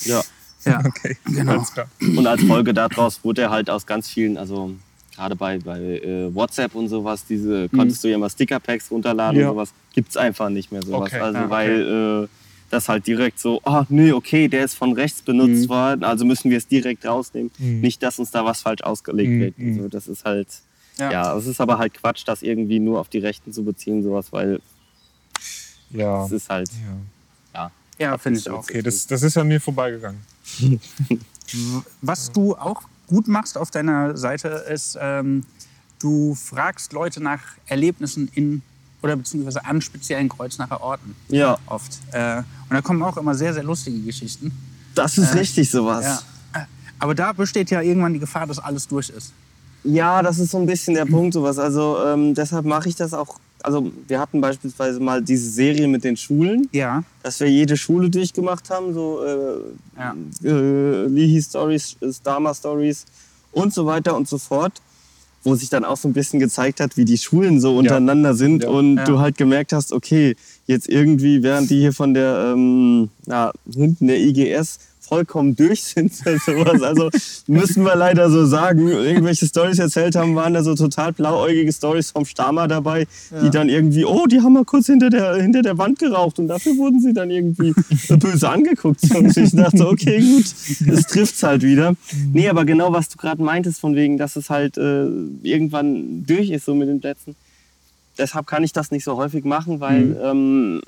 [0.00, 0.22] ja.
[0.66, 1.62] Ja, Okay, Genau.
[2.00, 4.72] Und als Folge daraus wurde er halt aus ganz vielen, also
[5.14, 9.48] gerade bei, bei äh, WhatsApp und sowas, diese konntest du ja mal Sticker-Packs runterladen Ja.
[9.50, 11.12] und sowas, gibt es einfach nicht mehr sowas.
[11.12, 11.50] Okay, Also ja, okay.
[11.50, 12.28] weil äh,
[12.70, 15.68] das halt direkt so, ah nee, okay, der ist von rechts benutzt Mhm.
[15.68, 17.50] worden, also müssen wir es direkt rausnehmen.
[17.58, 17.80] Mhm.
[17.80, 19.58] Nicht, dass uns da was falsch ausgelegt Mhm, wird.
[19.58, 19.76] mhm.
[19.76, 20.48] Also das ist halt,
[20.98, 21.12] Ja.
[21.12, 21.36] ja.
[21.36, 24.60] es ist aber halt Quatsch, das irgendwie nur auf die Rechten zu beziehen, sowas, weil
[25.90, 26.24] Ja.
[26.24, 26.68] es ist halt,
[27.54, 27.60] ja.
[27.60, 27.70] ja.
[28.10, 28.58] ja finde ich auch.
[28.64, 30.20] Okay, das, das ist an mir vorbeigegangen.
[32.00, 35.44] Was du auch gut machst auf deiner Seite ist, ähm,
[36.00, 38.62] du fragst Leute nach Erlebnissen in
[39.02, 41.98] oder beziehungsweise an speziellen Kreuznacher Orten Ja, oft.
[42.12, 44.50] Äh, und da kommen auch immer sehr, sehr lustige Geschichten.
[44.94, 46.04] das ist Äh, richtig sowas.
[46.52, 46.66] Ja.
[46.98, 49.32] Aber da besteht ja irgendwann die Gefahr, dass alles durch ist.
[49.82, 51.58] Ja, das ist so ein bisschen der Punkt, sowas.
[51.58, 53.38] Also ähm, deshalb mache ich das auch.
[53.64, 57.02] Also wir hatten beispielsweise mal diese Serie mit den Schulen, Ja.
[57.22, 60.14] dass wir jede Schule durchgemacht haben, so äh, Ja.
[60.44, 63.06] äh, Lihi Stories, Stama Stories
[63.52, 64.82] und so weiter und so fort,
[65.44, 68.64] wo sich dann auch so ein bisschen gezeigt hat, wie die Schulen so untereinander sind
[68.64, 68.68] Ja.
[68.68, 69.04] und Ja.
[69.04, 74.08] du halt gemerkt hast, okay, jetzt irgendwie, während die hier von der ähm, na, hinten
[74.08, 76.38] der IGS vollkommen durch sind oder
[76.78, 76.82] sowas.
[76.82, 77.10] Also
[77.46, 82.10] müssen wir leider so sagen, irgendwelche Stories erzählt haben, waren da so total blauäugige Stories
[82.10, 83.06] vom Stama dabei,
[83.42, 86.48] die dann irgendwie, oh, die haben mal kurz hinter der, hinter der Wand geraucht und
[86.48, 87.74] dafür wurden sie dann irgendwie
[88.08, 89.02] böse angeguckt.
[89.14, 90.46] Und ich dachte, okay, gut,
[90.86, 91.94] das trifft's halt wieder.
[92.32, 95.06] Nee, aber genau, was du gerade meintest, von wegen, dass es halt äh,
[95.42, 97.36] irgendwann durch ist so mit den Plätzen.
[98.16, 100.80] Deshalb kann ich das nicht so häufig machen, weil ähm,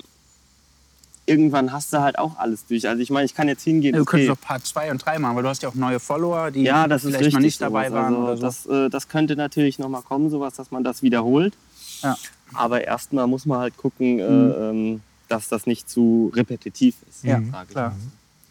[1.27, 2.87] irgendwann hast du halt auch alles durch.
[2.87, 5.19] Also ich meine, ich kann jetzt hingehen, Du könntest okay, doch Part 2 und 3
[5.19, 7.33] machen, weil du hast ja auch neue Follower, die ja, vielleicht richtig.
[7.33, 8.41] mal nicht dabei waren also, oder so.
[8.43, 11.53] das, äh, das könnte natürlich noch mal kommen, sowas, dass man das wiederholt.
[12.01, 12.15] Ja.
[12.53, 14.53] Aber erstmal muss man halt gucken, äh, Mhm.
[14.59, 17.23] ähm, dass das nicht zu repetitiv ist.
[17.25, 17.93] Ja, klar.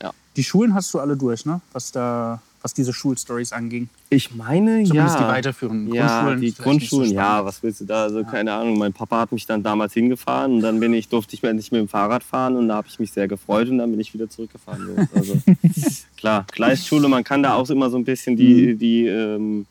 [0.03, 0.13] Ja.
[0.37, 1.63] Die Schulen hast du alle durch, ne?
[1.73, 3.89] Was da, was diese Schulstories anging.
[4.11, 5.23] Ich meine, Zumindest ja.
[5.23, 6.41] die weiterführenden Ja, Grundschulen.
[6.41, 8.03] die Grundschulen, nicht so ja, was willst du da?
[8.03, 8.77] Also keine Ahnung.
[8.77, 11.81] Mein Papa hat mich dann damals hingefahren und dann bin ich, durfte ich endlich mit
[11.81, 14.29] dem Fahrrad fahren und da habe ich mich sehr gefreut und dann bin ich wieder
[14.29, 14.85] zurückgefahren.
[14.85, 15.19] So.
[15.19, 15.37] Also
[16.17, 18.79] klar, Gleisschule, man kann da auch immer so ein bisschen die, Mhm.
[18.81, 19.67] die, ähm,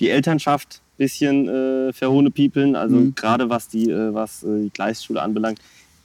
[0.00, 2.74] die Elternschaft ein bisschen äh, verhohnepiepeln.
[2.74, 3.14] Also Mhm.
[3.14, 5.58] gerade was die, äh, was äh, die Gleisschule anbelangt,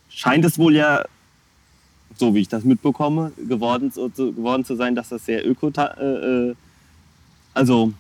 [0.10, 1.05] scheint es wohl ja
[2.19, 6.55] so wie ich das mitbekomme, geworden, geworden zu sein, dass das sehr öko äh, äh,
[7.53, 7.93] also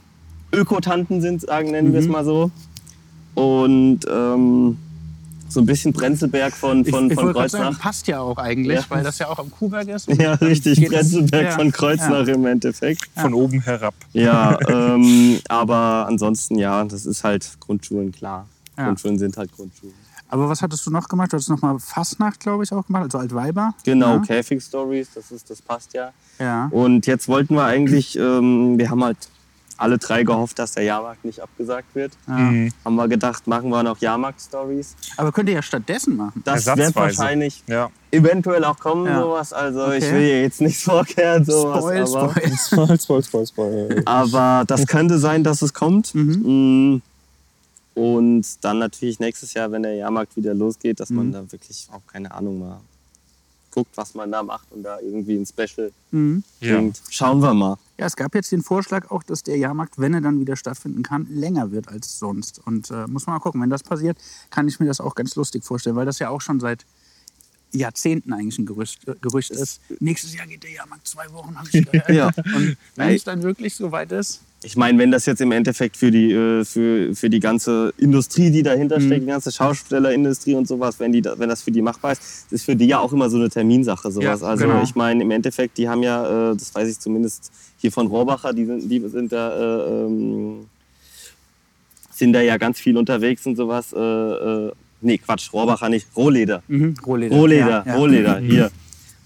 [0.51, 2.11] Ökotanten sind, sagen, nennen wir es Mhm.
[2.11, 2.51] mal so.
[3.35, 4.77] Und ähm,
[5.47, 7.81] so ein bisschen Brenzelberg von, Ich, von, ich von wollte gerade sagen, Kreuznach.
[7.81, 8.85] passt ja auch eigentlich, Ja.
[8.89, 10.07] weil das ja auch am Kuhberg ist.
[10.09, 13.09] Ja, richtig, Brenzelberg ja, von Kreuznach im Endeffekt.
[13.15, 13.95] Von oben herab.
[14.13, 18.47] Ja, ähm, aber ansonsten ja, das ist halt Grundschulen, klar.
[18.77, 18.85] Ja.
[18.85, 19.95] Grundschulen sind halt Grundschulen.
[20.29, 21.31] Aber was hattest du noch gemacht?
[21.31, 23.73] Du hattest noch mal Fastnacht, glaube ich, auch gemacht, also Altweiber.
[23.83, 24.19] Genau, Ja.
[24.19, 26.11] Käfig Stories, das, ist, das passt ja.
[26.39, 26.67] Ja.
[26.71, 29.17] Und jetzt wollten wir eigentlich, ähm, wir haben halt
[29.77, 32.11] alle drei gehofft, dass der Jahrmarkt nicht abgesagt wird.
[32.27, 32.33] ja.
[32.35, 32.71] Mhm.
[32.83, 34.95] Haben wir gedacht, machen wir noch Jahrmarkt-Stories.
[35.17, 36.41] Aber könnt ihr ja stattdessen machen.
[36.43, 37.17] Das wird Ersatzweise.
[37.17, 37.89] wahrscheinlich Ja.
[38.11, 39.21] eventuell auch kommen, Ja.
[39.21, 39.53] sowas.
[39.53, 40.13] Also ich Okay.
[40.13, 41.79] will hier jetzt nichts vorkehren, sowas.
[41.79, 42.57] Spoil, aber, spoil.
[42.57, 44.01] Spoil, spoil, spoil, spoil.
[44.05, 46.13] aber das könnte sein, dass es kommt.
[46.13, 47.01] Mhm.
[47.99, 51.31] Und dann natürlich nächstes Jahr, wenn der Jahrmarkt wieder losgeht, dass man Mhm.
[51.33, 52.79] da wirklich auch keine Ahnung mal
[53.71, 56.43] guckt, was man da macht und da irgendwie ein Special Mhm.
[56.61, 56.77] Ja.
[56.77, 57.01] bringt.
[57.09, 57.77] Schauen wir mal.
[57.99, 61.03] Ja, es gab jetzt den Vorschlag auch, dass der Jahrmarkt, wenn er dann wieder stattfinden
[61.03, 62.59] kann, länger wird als sonst.
[62.65, 64.17] Und äh, muss man mal gucken, wenn das passiert,
[64.49, 66.85] kann ich mir das auch ganz lustig vorstellen, weil das ja auch schon seit
[67.71, 69.79] Jahrzehnten eigentlich ein Gerücht, äh, Gerücht ist.
[69.99, 72.09] Nächstes Jahr geht der Jahrmarkt zwei Wochen, habe ich gehört.
[72.09, 72.31] Ja.
[72.55, 75.95] Und wenn es dann wirklich so weit ist, Ich meine, wenn das jetzt im Endeffekt
[75.95, 79.05] für die, äh, für, für die ganze Industrie, die dahinter Mhm.
[79.05, 82.21] steckt, die ganze Schaustellerindustrie und sowas, wenn, die, da- wenn das für die machbar ist,
[82.51, 84.11] ist für die ja auch immer so eine Terminsache.
[84.11, 84.41] Sowas.
[84.41, 84.81] Ja, also genau.
[84.83, 88.51] ich meine, im Endeffekt, die haben ja, äh, das weiß ich zumindest hier von Rohrbacher,
[88.51, 89.45] die sind, die sind da,
[89.85, 90.65] äh, ähm,
[92.11, 93.93] sind da ja ganz viel unterwegs und sowas.
[93.93, 94.71] Äh,
[95.01, 96.61] nee, Quatsch, Rohrbacher nicht, Rohleder.
[96.67, 97.35] mhm, Rohleder.
[97.35, 97.95] Rohleder, Ja, ja.
[97.95, 98.71] Rohleder, hier.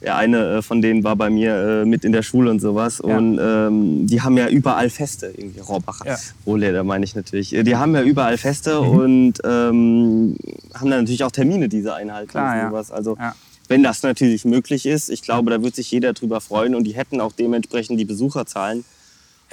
[0.02, 3.02] Der eine äh, von denen war bei mir äh, mit in der Schule und sowas.
[3.06, 3.18] Ja.
[3.18, 6.06] Und ähm, die haben ja überall Feste, irgendwie Rohrbacher.
[6.06, 6.18] Ja.
[6.46, 7.56] Rohleder meine ich natürlich.
[7.56, 8.90] Äh, Die haben ja überall Feste Mhm.
[8.90, 10.36] und ähm,
[10.74, 12.70] haben dann natürlich auch Termine, die sie einhalten Klar, und ja.
[12.70, 12.92] sowas.
[12.92, 13.34] Also Ja.
[13.70, 16.96] wenn das natürlich möglich ist, ich glaube, da wird sich jeder drüber freuen und die
[16.96, 18.84] hätten auch dementsprechend die Besucherzahlen.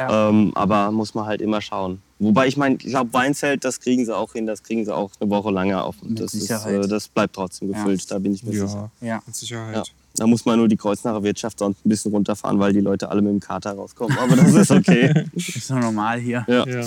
[0.00, 0.30] Ja.
[0.30, 2.02] Ähm, aber muss man halt immer schauen.
[2.20, 5.10] Wobei ich meine, ich glaube, Weinzelt, das kriegen sie auch hin, das kriegen sie auch
[5.18, 5.96] eine Woche lange auf.
[6.02, 6.84] Das, ist, Sicherheit.
[6.84, 8.90] äh, das bleibt trotzdem gefüllt, da bin ich mir sicher.
[9.00, 9.22] Ja, Ja.
[9.26, 9.74] mit Sicherheit.
[9.76, 9.82] Ja.
[10.16, 13.22] Da muss man nur die Kreuznacher Wirtschaft sonst ein bisschen runterfahren, weil die Leute alle
[13.22, 14.18] mit dem Kater rauskommen.
[14.18, 15.24] Aber das ist okay.
[15.34, 16.44] Ist doch normal hier.
[16.46, 16.66] Ja.
[16.68, 16.84] Ja.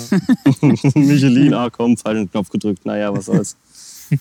[0.94, 2.84] Michelin, ah komm, falschen Knopf gedrückt.
[2.86, 3.56] Naja, was soll's.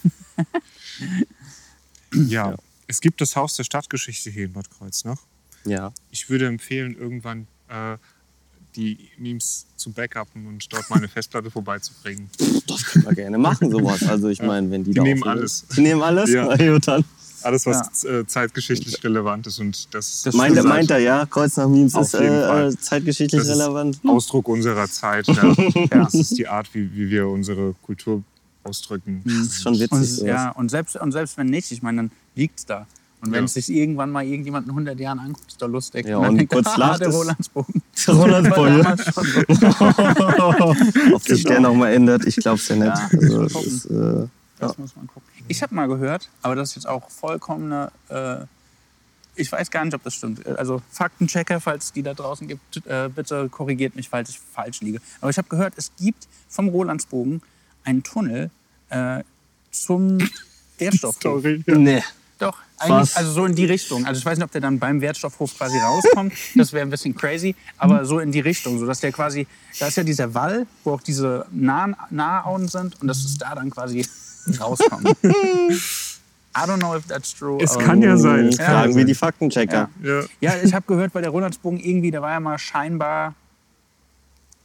[2.14, 2.56] Ja.
[2.88, 5.18] Es gibt das Haus der Stadtgeschichte hier in Bad Kreuznach.
[5.66, 5.94] Ja.
[6.12, 7.98] Ich würde empfehlen, irgendwann äh,
[8.76, 12.30] die Memes zu backuppen und dort meine Festplatte vorbeizubringen.
[12.68, 14.04] Das können wir gerne machen, sowas.
[14.08, 15.66] Also ich meine, wenn die, Die da nehmen alles.
[15.76, 16.30] Die nehmen alles?
[16.32, 16.56] Ja.
[16.80, 17.04] Dann.
[17.44, 21.26] Alles, was äh, zeitgeschichtlich relevant ist und das, Das Meint, er- meint er, ja?
[21.26, 24.00] Kreuznach-Memes Auf ist äh, zeitgeschichtlich Das ist relevant.
[24.08, 25.28] Ausdruck unserer Zeit.
[25.28, 25.54] Ja.
[25.92, 28.24] Das ist die Art, wie, wie wir unsere Kultur
[28.64, 29.22] ausdrücken.
[29.26, 30.22] Das ist schon witzig.
[30.22, 32.88] Und, ja, und, selbst, und selbst wenn nicht, ich meine, dann liegt es da.
[33.24, 33.46] Und wenn Ja.
[33.46, 36.06] es sich irgendwann mal irgendjemand in 100 Jahren anguckt, ist doch lustig.
[36.06, 37.82] Ja, dann und denkt kurz "Ah, lacht der es." Rolandsbogen.
[38.08, 38.98] Der Rolandsbogen.
[41.14, 42.86] Ob sich der nochmal ändert, ich glaube es ja nicht.
[42.88, 44.28] Ja, also, das ist, äh,
[44.60, 45.24] Das muss man gucken.
[45.48, 47.92] Ich habe mal gehört, aber das ist jetzt auch vollkommene.
[48.10, 48.38] Äh,
[49.36, 50.46] ich weiß gar nicht, ob das stimmt.
[50.46, 54.82] Also Faktenchecker, falls es die da draußen gibt, äh, bitte korrigiert mich, falls ich falsch
[54.82, 55.00] liege.
[55.22, 57.42] Aber ich habe gehört, es gibt vom Rolandsbogen
[57.84, 58.52] einen Tunnel
[58.90, 59.24] äh,
[59.72, 60.20] zum
[60.78, 61.22] Wertstoffhof.
[61.42, 61.64] Sorry.
[61.66, 61.76] Ja.
[61.76, 62.04] nee.
[62.44, 64.06] Doch, eigentlich, also so in die Richtung.
[64.06, 66.34] Also ich weiß nicht, ob der dann beim Wertstoffhof quasi rauskommt.
[66.56, 69.48] Das wäre ein bisschen crazy, aber so in die Richtung, so dass der quasi,
[69.80, 73.56] da ist ja dieser Wall, wo auch diese nahen Nahauen sind und dass es da
[73.56, 74.06] dann quasi
[74.60, 75.16] rauskommt.
[76.56, 77.58] I don't know if that's true.
[77.62, 78.52] Es kann ja sein.
[78.52, 78.58] Ja.
[78.58, 79.08] ja Fragen wir sein.
[79.08, 79.90] die Faktenchecker.
[80.04, 80.22] Ja.
[80.40, 83.34] Ja, ich habe gehört, bei der Rolandsbogen irgendwie, da war ja mal scheinbar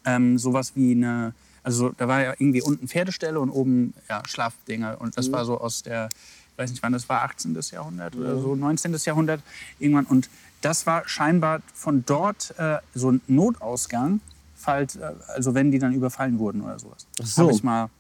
[0.05, 5.01] ähm, sowas wie eine, also da war ja irgendwie unten Pferdestelle und oben ja, Schlafdinger.
[5.01, 6.11] Und das war so aus der,
[6.59, 7.59] weiß nicht wann, das war 18.
[7.71, 8.97] Jahrhundert oder so, 19.
[9.05, 9.40] Jahrhundert
[9.79, 10.07] irgendwann.
[10.07, 10.29] Und
[10.61, 14.21] das war scheinbar von dort äh, so ein Notausgang,
[14.57, 17.07] falls, äh, also wenn die dann überfallen wurden oder sowas.
[17.23, 17.51] Ach so.
[17.51, 17.90] Ich mal,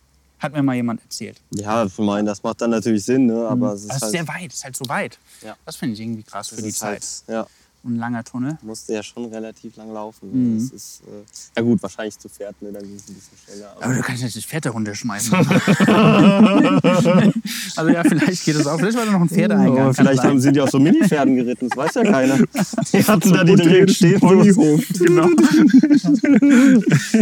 [0.40, 1.40] hat mir mal jemand erzählt.
[1.50, 3.46] Ja, ich meine, das macht dann natürlich Sinn, ne?
[3.48, 5.18] aber es ist Das ist halt, sehr weit, ist halt so weit.
[5.42, 5.56] Ja.
[5.64, 7.02] Das finde ich irgendwie krass es für die Zeit.
[7.02, 7.46] halt ja.
[7.84, 8.58] Ein langer Tunnel.
[8.62, 10.30] musste ja schon relativ lang laufen.
[10.32, 10.58] Mhm.
[10.58, 11.22] Das ist, äh,
[11.56, 12.72] ja gut, wahrscheinlich zu Pferd, ne?
[12.72, 13.76] dann ging es ein bisschen schneller.
[13.80, 15.34] Aber du kannst nicht das Pferd da runterschmeißen.
[17.76, 18.78] also ja, vielleicht geht es auch.
[18.78, 19.78] Vielleicht war da noch ein Pferdeeingang.
[19.78, 22.38] Aber kann vielleicht haben, sind die auch so Mini-Pferden geritten, das weiß ja keiner.
[22.92, 24.20] Die hatten da die direkt stehen.
[24.20, 25.28] Ponyhof, genau.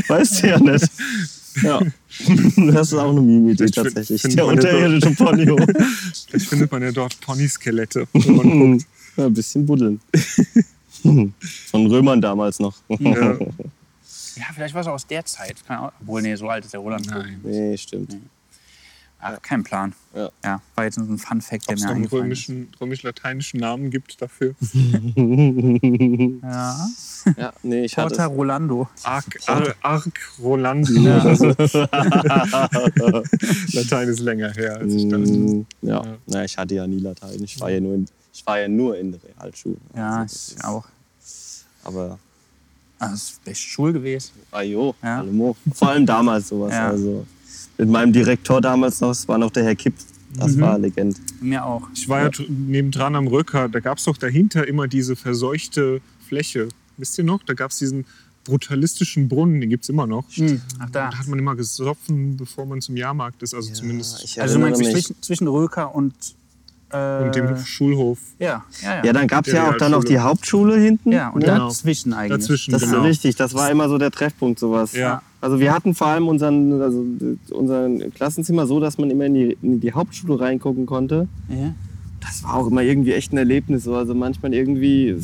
[0.09, 0.87] Weißt du ja nicht.
[1.63, 1.81] Ja.
[2.57, 4.23] Das ist auch eine find- tatsächlich.
[4.23, 5.61] find Der man ja unterirdische Ponyhof.
[6.29, 8.07] Vielleicht findet man ja dort Ponyskelette.
[8.13, 8.87] wenn man guckt.
[9.17, 10.01] Ja, ein bisschen buddeln.
[11.71, 12.77] Von Römern damals noch.
[12.89, 13.39] Ja.
[14.39, 15.57] Ja, vielleicht war es aus der Zeit.
[15.67, 17.07] Auch, obwohl, nee, so alt ist der Roland.
[17.07, 17.41] Nein.
[17.43, 18.19] Nee, stimmt.
[19.19, 19.95] Ach, kein Plan.
[20.15, 20.31] Ja.
[20.45, 23.91] Ja, war jetzt nur so ein Fun-Fact, der Ob es mir einen römischen, römisch-lateinischen Namen
[23.91, 24.55] gibt dafür.
[26.43, 26.87] Ja.
[27.37, 28.89] Ja, nee, ich Porta hatte Rolando.
[29.03, 30.99] Arc, Ar, Arc Rolandi.
[31.01, 31.47] oder so.
[33.73, 35.27] Latein ist länger her, als ich dachte.
[35.27, 36.05] Mm, ja.
[36.05, 36.19] Ja.
[36.27, 37.43] Na, ich hatte ja nie Latein.
[37.43, 39.77] Ich war ja nur in, ich war ja nur in der Realschule.
[39.95, 40.85] Ja, Also ich auch.
[41.85, 42.19] Aber
[42.99, 44.31] Ah, Das ist best Schul gewesen.
[44.53, 45.19] ajo, Ja.
[45.21, 45.55] Allemo.
[45.75, 46.73] Vor allem damals sowas.
[46.73, 46.89] Ja.
[46.89, 47.27] Also
[47.77, 49.93] mit meinem Direktor damals noch, das war noch der Herr Kipp.
[50.35, 50.61] Das Mhm.
[50.63, 51.19] war Legend.
[51.43, 51.83] Mir auch.
[51.95, 56.01] Ich war ja, dr- nebendran am Röcker, da gab es doch dahinter immer diese verseuchte
[56.27, 56.69] Fläche.
[56.97, 57.43] Wisst ihr noch?
[57.45, 58.07] Da gab es diesen
[58.45, 60.25] brutalistischen Brunnen, den gibt es immer noch.
[60.79, 61.11] Ach da.
[61.11, 64.23] Da hat man immer gesoffen, bevor man zum Jahrmarkt ist, also zumindest.
[64.25, 64.91] ich Also du meinst mich.
[64.93, 66.15] zwischen, zwischen Röker und.
[66.93, 69.05] Äh, und dem Schulhof ja, ja, ja.
[69.07, 71.11] Ja, dann gab es ja auch dann noch die Hauptschule hinten.
[71.11, 71.47] ja, und ne?
[71.47, 72.39] dazwischen eigentlich.
[72.39, 72.71] dazwischen.
[72.71, 72.99] Das genau.
[72.99, 74.93] ist richtig, das war immer so der Treffpunkt, sowas.
[74.93, 75.23] Ja.
[75.41, 77.05] Also wir hatten vor allem unseren, also
[77.51, 81.29] unseren Klassenzimmer so, dass man immer in die, in die Hauptschule reingucken konnte.
[81.49, 81.75] Ja.
[82.21, 83.85] Das war auch immer irgendwie echt ein Erlebnis.
[83.85, 83.95] So.
[83.95, 85.17] Also manchmal irgendwie,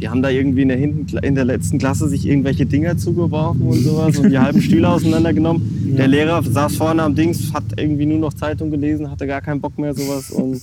[0.00, 3.62] die haben da irgendwie in der, hinten, in der letzten Klasse sich irgendwelche Dinger zugeworfen
[3.62, 5.94] und sowas und die halben Stühle auseinandergenommen.
[5.96, 9.60] Der Lehrer saß vorne am Dings, hat irgendwie nur noch Zeitung gelesen, hatte gar keinen
[9.60, 10.60] Bock mehr sowas und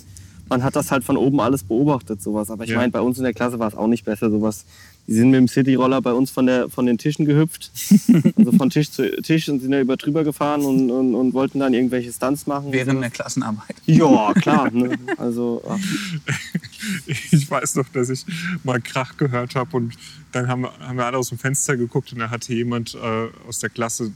[0.50, 2.52] man hat das halt von oben alles beobachtet sowas.
[2.52, 2.78] Aber ich Ja.
[2.78, 4.66] meine, bei uns in der Klasse war es auch nicht besser sowas.
[5.12, 7.70] Die sind mit dem Cityroller bei uns von, der, von den Tischen gehüpft,
[8.38, 11.60] also von Tisch zu Tisch und sind da über drüber gefahren und, und, und wollten
[11.60, 12.72] dann irgendwelche Stunts machen.
[12.72, 13.02] Während sowas.
[13.02, 13.76] der Klassenarbeit.
[13.88, 14.72] Ja, klar.
[14.72, 14.98] Ne?
[15.18, 15.78] Also, ach,
[17.32, 18.26] Ich weiß noch, dass ich
[18.64, 19.96] mal Krach gehört habe und
[20.32, 23.28] dann haben, wir- haben wir alle aus dem Fenster geguckt und da hatte jemand äh,
[23.48, 24.12] aus der Klasse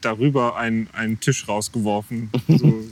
[0.00, 2.30] darüber einen, einen Tisch rausgeworfen.
[2.48, 2.84] So,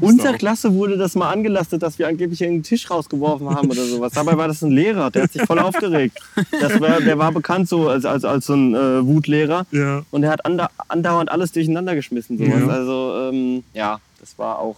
[0.00, 0.38] auch.
[0.38, 4.12] Klasse wurde das mal angelastet, dass wir angeblich einen Tisch rausgeworfen haben oder sowas.
[4.12, 6.18] Dabei war das ein Lehrer, der hat sich voll aufgeregt.
[6.60, 10.02] Das war, der war bekannt so als, als, als so ein äh, Wutlehrer Ja.
[10.10, 12.38] und er hat anda andauernd alles durcheinander geschmissen.
[12.38, 12.60] Sowas.
[12.60, 12.66] Ja.
[12.68, 14.76] Also, ähm, ja, das war auch,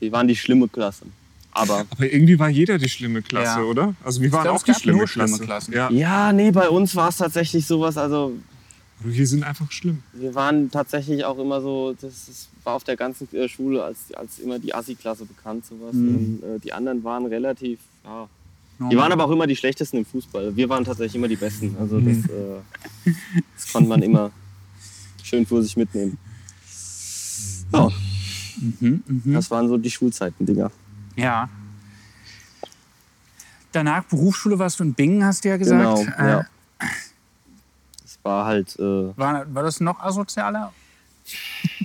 [0.00, 1.04] wir waren die schlimme Klasse.
[1.54, 3.64] Aber Aber irgendwie war jeder die schlimme Klasse, Ja.
[3.66, 3.94] oder?
[4.02, 5.44] Also wir waren glaub, auch die schlimme schlimme Klasse.
[5.44, 5.72] Klassen.
[5.74, 5.90] Ja.
[5.90, 7.98] ja, nee, bei uns war es tatsächlich sowas.
[7.98, 8.32] Also,
[9.04, 10.02] Wir sind einfach schlimm.
[10.12, 14.12] wir waren tatsächlich auch immer so, das, das war auf der ganzen äh, Schule als,
[14.14, 15.66] als immer die Assi-Klasse bekannt.
[15.66, 15.94] Sowas.
[15.94, 16.14] Mhm.
[16.14, 18.28] Und, äh, die anderen waren relativ, ja,
[18.90, 20.54] Die waren aber auch immer die schlechtesten im Fußball.
[20.56, 21.76] Wir waren tatsächlich immer die Besten.
[21.78, 23.10] Also das, äh,
[23.56, 24.30] das konnte man immer
[25.22, 26.18] schön für sich mitnehmen.
[27.72, 27.88] Ja,
[28.60, 29.32] Mhm, mhm.
[29.32, 30.70] das waren so die Schulzeiten-Dinger.
[31.16, 31.48] Ja.
[33.72, 35.80] Danach Berufsschule warst du in Bingen, hast du ja gesagt.
[35.80, 36.36] Genau, Äh, ja.
[36.38, 36.46] Das
[38.22, 40.72] war halt, äh, war, war das noch asozialer?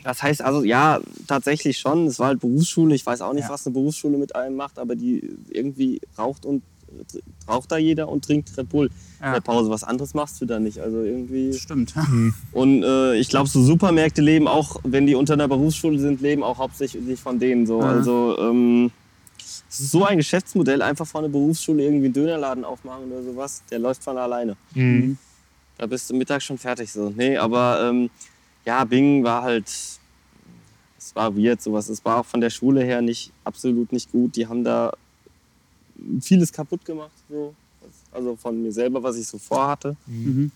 [0.04, 2.08] das heißt also, ja, tatsächlich schon.
[2.08, 2.96] Es war halt Berufsschule.
[2.96, 3.50] Ich weiß auch nicht, Ja.
[3.52, 6.64] was eine Berufsschule mit einem macht, aber die irgendwie raucht und
[7.48, 8.88] raucht da jeder und trinkt Red Bull
[9.20, 9.34] in Ja.
[9.34, 9.70] der Pause.
[9.70, 10.80] Was anderes machst du da nicht.
[10.80, 11.54] Also irgendwie.
[11.54, 11.94] Stimmt.
[12.52, 16.44] Und äh, ich glaube, so Supermärkte leben auch, wenn die unter einer Berufsschule sind, leben
[16.44, 17.80] auch hauptsächlich von denen so.
[17.82, 17.90] Ja.
[17.90, 18.90] Also ähm,
[19.70, 23.62] es ist so ein Geschäftsmodell, einfach vor einer Berufsschule irgendwie einen Dönerladen aufmachen oder sowas,
[23.70, 24.56] der läuft von alleine.
[24.74, 25.18] Mhm.
[25.78, 27.10] Da bist du mittags schon fertig so.
[27.10, 28.10] Nee, aber ähm,
[28.66, 31.90] ja, Bing war halt, es war weird sowas.
[31.90, 34.36] Es war auch von der Schule her nicht, absolut nicht gut.
[34.36, 34.92] Die haben da
[36.22, 37.54] vieles kaputt gemacht, so.
[38.12, 39.96] Also von mir selber, was ich so vorhatte.
[40.08, 40.52] Mhm.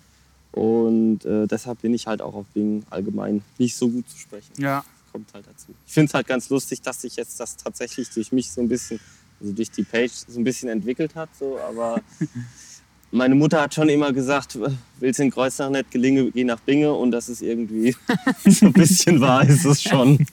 [0.52, 4.52] Und äh, deshalb bin ich halt auch auf Bing allgemein nicht so gut zu sprechen.
[4.58, 4.84] Ja.
[5.12, 5.68] Kommt halt dazu.
[5.86, 8.68] Ich finde es halt ganz lustig, dass sich jetzt das tatsächlich durch mich so ein
[8.68, 9.00] bisschen,
[9.40, 11.30] also durch die Page so ein bisschen entwickelt hat.
[11.38, 12.02] So, aber
[13.12, 14.58] meine Mutter hat schon immer gesagt,
[15.00, 16.92] willst in Kreuznach nicht gelingen, geh nach Binge.
[16.94, 17.96] Und das ist irgendwie
[18.46, 20.26] so ein bisschen wahr, ist es schon.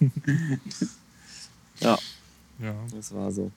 [1.81, 1.99] Ja,
[2.61, 2.75] Ja.
[2.95, 3.51] das war so.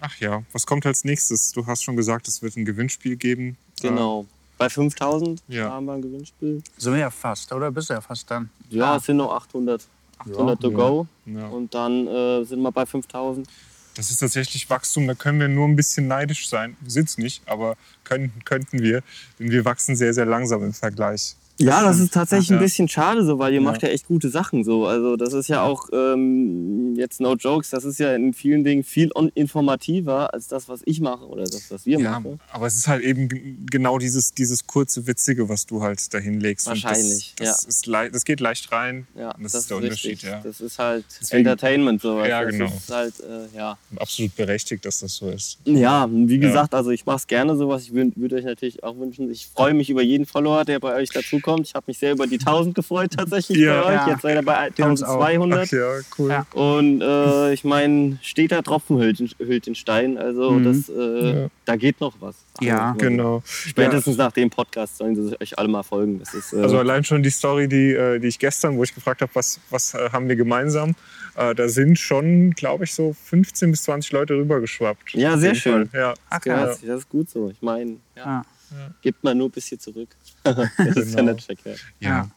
[0.00, 1.52] Ach ja, was kommt als nächstes?
[1.52, 3.56] Du hast schon gesagt, es wird ein Gewinnspiel geben.
[3.82, 4.26] Genau.
[4.56, 5.70] Bei 5000 Ja.
[5.70, 6.62] haben wir ein Gewinnspiel.
[6.78, 7.70] Sind wir ja fast, oder?
[7.70, 8.50] Bist du ja fast dann.
[8.70, 8.96] Ja, Ah.
[8.96, 9.86] es sind noch 800.
[10.18, 10.76] 800 to ja.
[10.76, 11.06] go.
[11.26, 11.46] Äh, ja.
[11.48, 13.46] Und dann äh, sind wir bei 5000.
[13.94, 16.76] Das ist tatsächlich Wachstum, da können wir nur ein bisschen neidisch sein.
[16.80, 19.02] Wir sind es nicht, aber können, könnten wir,
[19.38, 21.34] denn wir wachsen sehr, sehr langsam im Vergleich.
[21.60, 22.56] Ja, das ist tatsächlich Ja.
[22.56, 24.86] ein bisschen schade so, weil ihr macht ja echt gute Sachen so.
[24.86, 28.82] Also das ist ja auch ähm, jetzt no jokes, das ist ja in vielen Dingen
[28.84, 32.40] viel informativer als das, was ich mache oder das, was wir Ja, machen.
[32.52, 36.66] aber es ist halt eben genau dieses, dieses kurze Witzige, was du halt dahin legst.
[36.66, 38.02] Wahrscheinlich, das, das, ja.
[38.04, 39.06] ist das geht leicht rein.
[39.14, 40.28] Ja, Und das, ist der Unterschied, richtig.
[40.30, 40.40] ja.
[40.42, 42.28] Das ist halt Deswegen- Entertainment sowas.
[42.28, 42.66] Ja, das genau.
[42.66, 43.76] ist halt, äh, ja.
[43.96, 45.58] Absolut berechtigt, dass das so ist.
[45.64, 46.40] Ja, wie Ja.
[46.40, 47.82] gesagt, also ich mache es gerne sowas.
[47.82, 50.94] Ich würde würd euch natürlich auch wünschen, ich freue mich über jeden Follower, der bei
[50.94, 51.49] euch dazukommt.
[51.58, 53.80] Ich habe mich sehr über die 1000 gefreut tatsächlich Ja.
[53.82, 53.94] bei euch.
[53.94, 54.08] Ja.
[54.10, 55.20] Jetzt seid ihr bei Wir uns auch.
[55.20, 55.66] 1200.
[55.68, 56.30] Ach ja, cool.
[56.30, 56.46] Ja.
[56.52, 60.18] Und äh, ich meine, steter Tropfen hüllt, den- hüllt den Stein.
[60.18, 60.64] Also Mhm.
[60.64, 61.48] das, äh, Ja.
[61.64, 62.36] da geht noch was.
[62.60, 62.92] Ja.
[62.92, 63.42] Also, Genau.
[63.46, 66.18] Spätestens nach dem Podcast sollen sie euch alle mal folgen.
[66.18, 68.94] Das ist, äh, Also allein schon die Story, die, äh, die ich gestern, wo ich
[68.94, 70.94] gefragt habe, was, was äh, haben wir gemeinsam,
[71.36, 75.14] äh, da sind schon, glaube ich, so 15 bis 20 Leute rübergeschwappt.
[75.14, 75.88] Ja, sehr schön.
[75.92, 77.50] Ja, Ach, das, das ist gut so.
[77.50, 78.90] Ich meine, ja, Ja.
[79.02, 80.08] gibt man nur ein bisschen zurück.
[80.44, 81.32] das ist ja Genau.
[81.32, 81.80] nicht verkehrt.
[82.00, 82.08] ja.
[82.08, 82.30] Ja.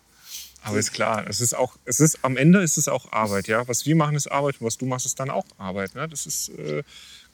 [0.66, 3.68] Aber ist klar, es ist auch, es ist, am Ende ist es auch Arbeit, ja.
[3.68, 5.94] Was wir machen, ist Arbeit und was du machst, ist dann auch Arbeit.
[5.94, 6.08] Ne?
[6.08, 6.84] Das ist äh,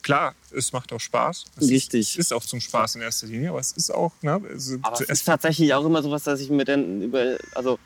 [0.01, 1.45] klar, es macht auch Spaß.
[1.57, 1.99] Es Richtig.
[1.99, 4.77] Ist, es ist auch zum Spaß in erster Linie, aber es ist auch, ne, also,
[4.81, 7.77] Aber es ist tatsächlich auch immer sowas, dass ich mir dann über, also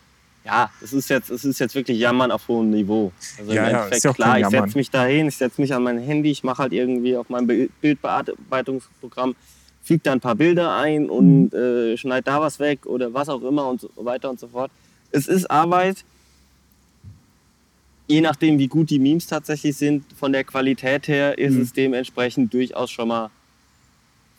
[0.46, 3.12] ja, es ist jetzt, es ist jetzt wirklich Jammern auf hohem Niveau.
[3.38, 5.60] Also im Ja, ja, Endeffekt, ist ja auch klar, ich setze mich dahin, ich setze
[5.60, 9.36] mich an mein Handy, ich mache halt irgendwie auf meinem Bild- Bildbearbeitungsprogramm,
[9.84, 11.58] füge da ein paar Bilder ein und Mhm.
[11.60, 14.72] äh, schneide da was weg oder was auch immer und so weiter und so fort.
[15.12, 16.04] Es ist Arbeit.
[18.08, 21.62] Je nachdem, wie gut die Memes tatsächlich sind, von der Qualität her ist Mhm.
[21.62, 23.30] es dementsprechend durchaus schon mal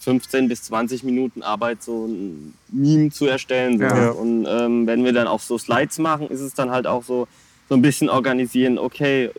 [0.00, 3.78] 15 bis 20 Minuten Arbeit, so ein Meme zu erstellen.
[3.78, 3.85] So.
[3.85, 4.11] Ja.
[4.11, 7.26] Und ähm, wenn wir dann auch so Slides machen, ist es dann halt auch so,
[7.70, 9.30] so ein bisschen organisieren, okay,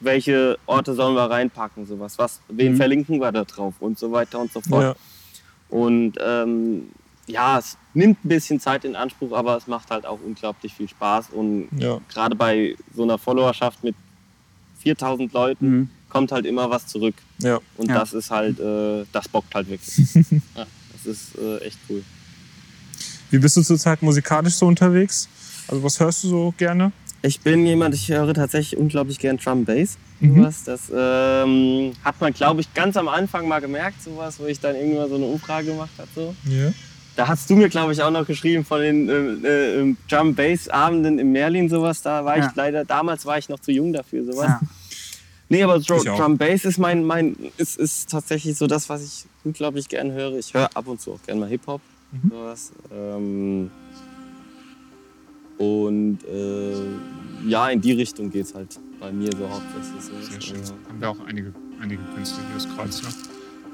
[0.00, 2.76] welche Orte sollen wir reinpacken, sowas, was, wen Mhm.
[2.76, 4.82] verlinken wir da drauf und so weiter und so fort.
[4.82, 4.94] ja,
[5.72, 6.90] Und ähm,
[7.26, 10.86] ja, es nimmt ein bisschen Zeit in Anspruch, aber es macht halt auch unglaublich viel
[10.88, 11.30] Spaß.
[11.30, 13.94] Und ja, gerade bei so einer Followerschaft mit
[14.80, 15.90] 4000 Leuten Mhm.
[16.10, 17.14] kommt halt immer was zurück.
[17.38, 17.58] ja.
[17.78, 18.00] Und Ja.
[18.00, 20.14] das ist halt, äh, das bockt halt wirklich.
[20.56, 22.02] ja, das ist äh, echt cool.
[23.30, 25.26] Wie bist du zurzeit musikalisch so unterwegs?
[25.68, 26.92] Also was hörst du so gerne?
[27.24, 29.96] Ich bin jemand, ich höre tatsächlich unglaublich gern Drum Bass.
[30.20, 30.36] Mhm.
[30.36, 30.64] Sowas.
[30.64, 34.74] Das ähm, hat man, glaube ich, ganz am Anfang mal gemerkt, sowas, wo ich dann
[34.74, 36.08] irgendwann so eine Umfrage gemacht habe.
[36.14, 36.34] So.
[36.50, 36.72] Ja.
[37.14, 39.08] Da hast du mir, glaube ich, auch noch geschrieben von den
[39.44, 42.02] äh, äh, Drum Bass Abenden im Merlin, sowas.
[42.02, 42.48] Da war Ja.
[42.48, 44.46] ich leider, damals war ich noch zu jung dafür, sowas.
[44.46, 44.60] Ja.
[45.48, 46.02] Nee, aber Drum.
[46.04, 50.38] Drum Bass ist mein, mein ist, ist tatsächlich so das, was ich unglaublich gern höre.
[50.38, 51.80] Ich höre ab und zu auch gern mal Hip-Hop.
[52.10, 52.30] Mhm.
[52.30, 52.72] Sowas.
[52.92, 53.70] Ähm,
[55.58, 60.02] und äh, ja, in die Richtung geht es halt bei mir so hauptsächlich.
[60.02, 60.30] So.
[60.30, 60.56] Sehr schön.
[60.58, 63.02] Also, Haben wir auch einige, einige Künstler hier aus Kreuz.
[63.02, 63.08] Ne?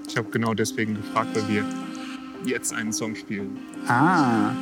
[0.09, 1.65] Ich habe genau deswegen gefragt, weil wir
[2.47, 3.59] jetzt einen Song spielen.
[3.87, 4.53] Ah.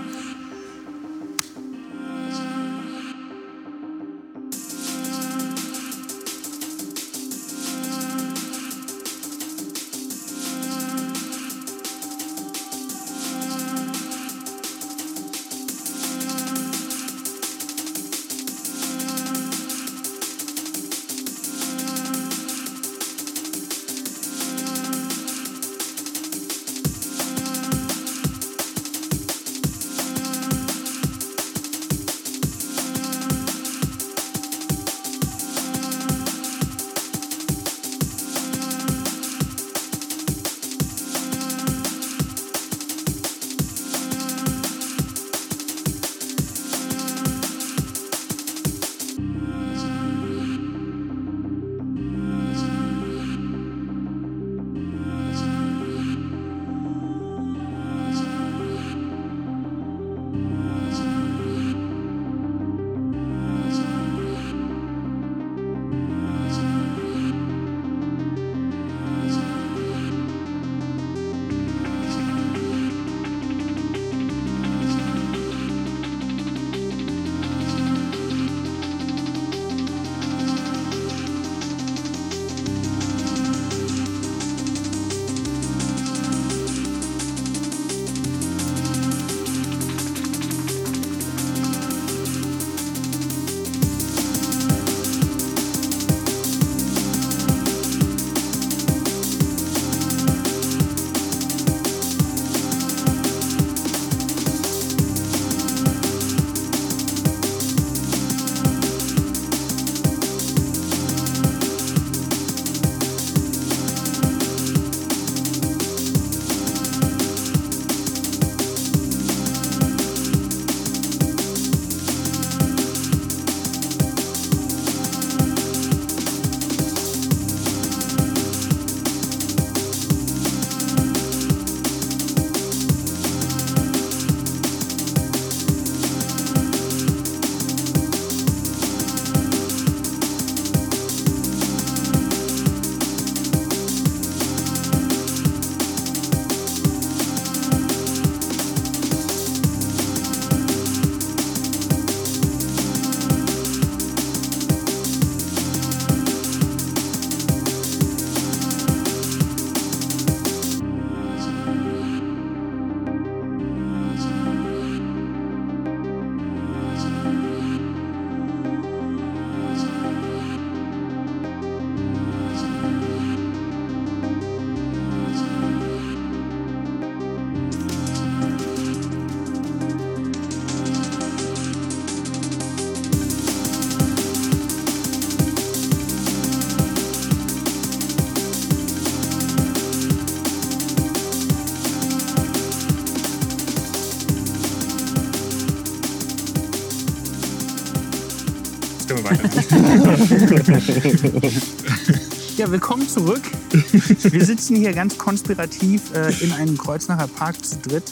[202.56, 203.42] Ja, willkommen zurück.
[203.72, 208.04] Wir sitzen hier ganz konspirativ äh, in einem Kreuznacher Park zu dritt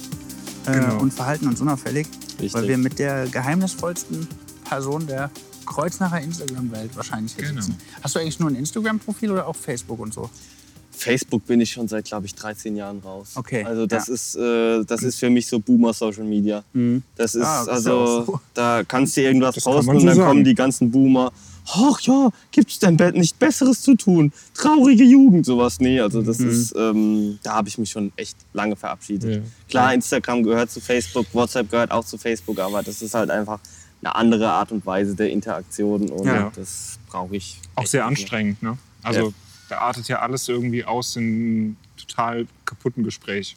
[0.66, 0.98] äh, Genau.
[1.00, 2.54] und verhalten uns unauffällig, Richtig.
[2.54, 4.26] weil wir mit der geheimnisvollsten
[4.64, 5.30] Person der
[5.66, 7.60] Kreuznacher Instagram-Welt wahrscheinlich hier Genau.
[7.60, 7.78] sitzen.
[8.02, 10.28] Hast du eigentlich nur ein Instagram-Profil oder auch Facebook und so?
[11.04, 13.32] Facebook bin ich schon seit, glaube ich, 13 Jahren raus.
[13.36, 14.14] Okay, Also das ja.
[14.14, 16.64] ist, äh, das ist für mich so Boomer Social Media.
[17.16, 18.40] Das ist, Ah, das also, so.
[18.54, 20.28] da kannst du irgendwas Das posten man und so dann sagen.
[20.28, 21.32] kommen die ganzen Boomer.
[21.66, 24.32] Ach ja, gibt's denn Bett nicht Besseres zu tun?
[24.54, 25.80] Traurige Jugend, sowas.
[25.80, 29.36] Nee, also das ist, ähm, da habe ich mich schon echt lange verabschiedet.
[29.36, 29.40] Ja.
[29.70, 33.60] Klar, Instagram gehört zu Facebook, WhatsApp gehört auch zu Facebook, aber das ist halt einfach
[34.02, 36.52] eine andere Art und Weise der Interaktion und Ja.
[36.54, 37.58] das brauche ich.
[37.76, 38.76] Auch sehr anstrengend, ne?
[39.02, 39.32] Also Ja.
[39.74, 43.56] Da artet ja alles irgendwie aus in einem total kaputten Gespräch.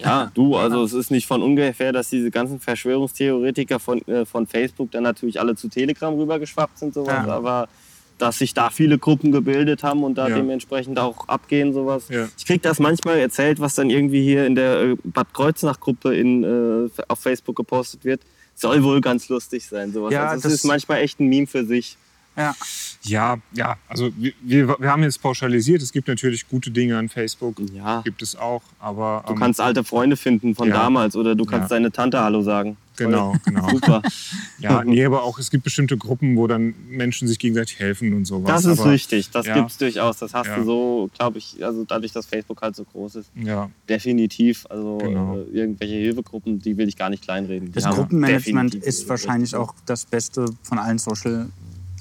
[0.00, 4.46] Ja, du, also es ist nicht von ungefähr, dass diese ganzen Verschwörungstheoretiker von, äh, von
[4.46, 7.34] Facebook dann natürlich alle zu Telegram rübergeschwappt sind, sowas, Ja.
[7.34, 7.68] aber
[8.16, 10.36] dass sich da viele Gruppen gebildet haben und da Ja.
[10.36, 12.04] dementsprechend auch abgehen, sowas.
[12.10, 12.28] Ja.
[12.36, 16.90] Ich krieg das manchmal erzählt, was dann irgendwie hier in der äh, Bad Kreuznach-Gruppe äh,
[17.08, 18.20] auf Facebook gepostet wird.
[18.54, 20.12] Soll wohl ganz lustig sein, sowas.
[20.12, 21.96] Ja, also das- ist manchmal echt ein Meme für sich.
[22.36, 22.54] Ja,
[23.02, 27.08] Ja, ja, also wir, wir, wir haben jetzt pauschalisiert, es gibt natürlich gute Dinge an
[27.08, 30.74] Facebook, Ja, gibt es auch, aber du ähm, kannst alte Freunde finden von Ja.
[30.74, 31.76] damals oder du kannst Ja.
[31.76, 32.76] deine Tante Hallo sagen.
[32.96, 33.68] genau, genau.
[33.72, 34.02] Super.
[34.60, 38.24] Ja, nee, aber auch es gibt bestimmte Gruppen, wo dann Menschen sich gegenseitig helfen und
[38.24, 38.48] sowas.
[38.48, 39.54] Das ist aber, richtig, das ja.
[39.54, 40.18] gibt's durchaus.
[40.18, 40.56] Das hast Ja.
[40.56, 44.66] du so, glaube ich, also dadurch, dass Facebook halt so groß ist, Ja, definitiv.
[44.68, 45.38] Also Genau.
[45.38, 47.70] äh, irgendwelche Hilfegruppen, die will ich gar nicht kleinreden.
[47.70, 51.48] Das haben Gruppenmanagement ist wahrscheinlich auch das Beste von allen Social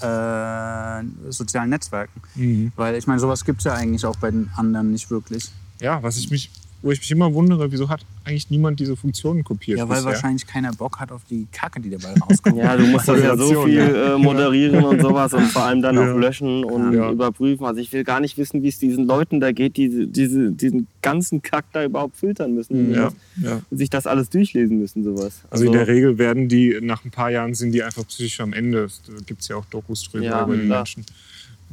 [0.01, 2.21] äh, sozialen Netzwerken.
[2.35, 2.71] mhm.
[2.75, 5.51] Weil ich meine, sowas gibt es ja eigentlich auch bei den anderen nicht wirklich.
[5.79, 6.51] ja, was ich mich,
[6.87, 9.77] wo ich mich immer wundere, wieso hat eigentlich niemand diese Funktionen kopiert?
[9.77, 10.11] Ja, weil bisher?
[10.13, 12.55] wahrscheinlich keiner Bock hat auf die Kacke, die dabei rauskommt.
[12.63, 15.95] Ja, du musst das ja so viel äh, moderieren und sowas und vor allem dann
[15.95, 16.13] Ja.
[16.13, 17.11] auch löschen und Ja.
[17.11, 17.65] überprüfen.
[17.65, 20.87] Also ich will gar nicht wissen, wie es diesen Leuten da geht, die diese, diesen
[21.01, 23.61] ganzen Kack da überhaupt filtern müssen Ja, und ja.
[23.69, 25.41] sich das alles durchlesen müssen, sowas.
[25.49, 28.53] Also in der Regel werden die, nach ein paar Jahren sind die einfach psychisch am
[28.53, 28.87] Ende.
[29.07, 30.79] Da gibt es ja auch Dokus drüber Ja, über die klar.
[30.79, 31.05] Menschen.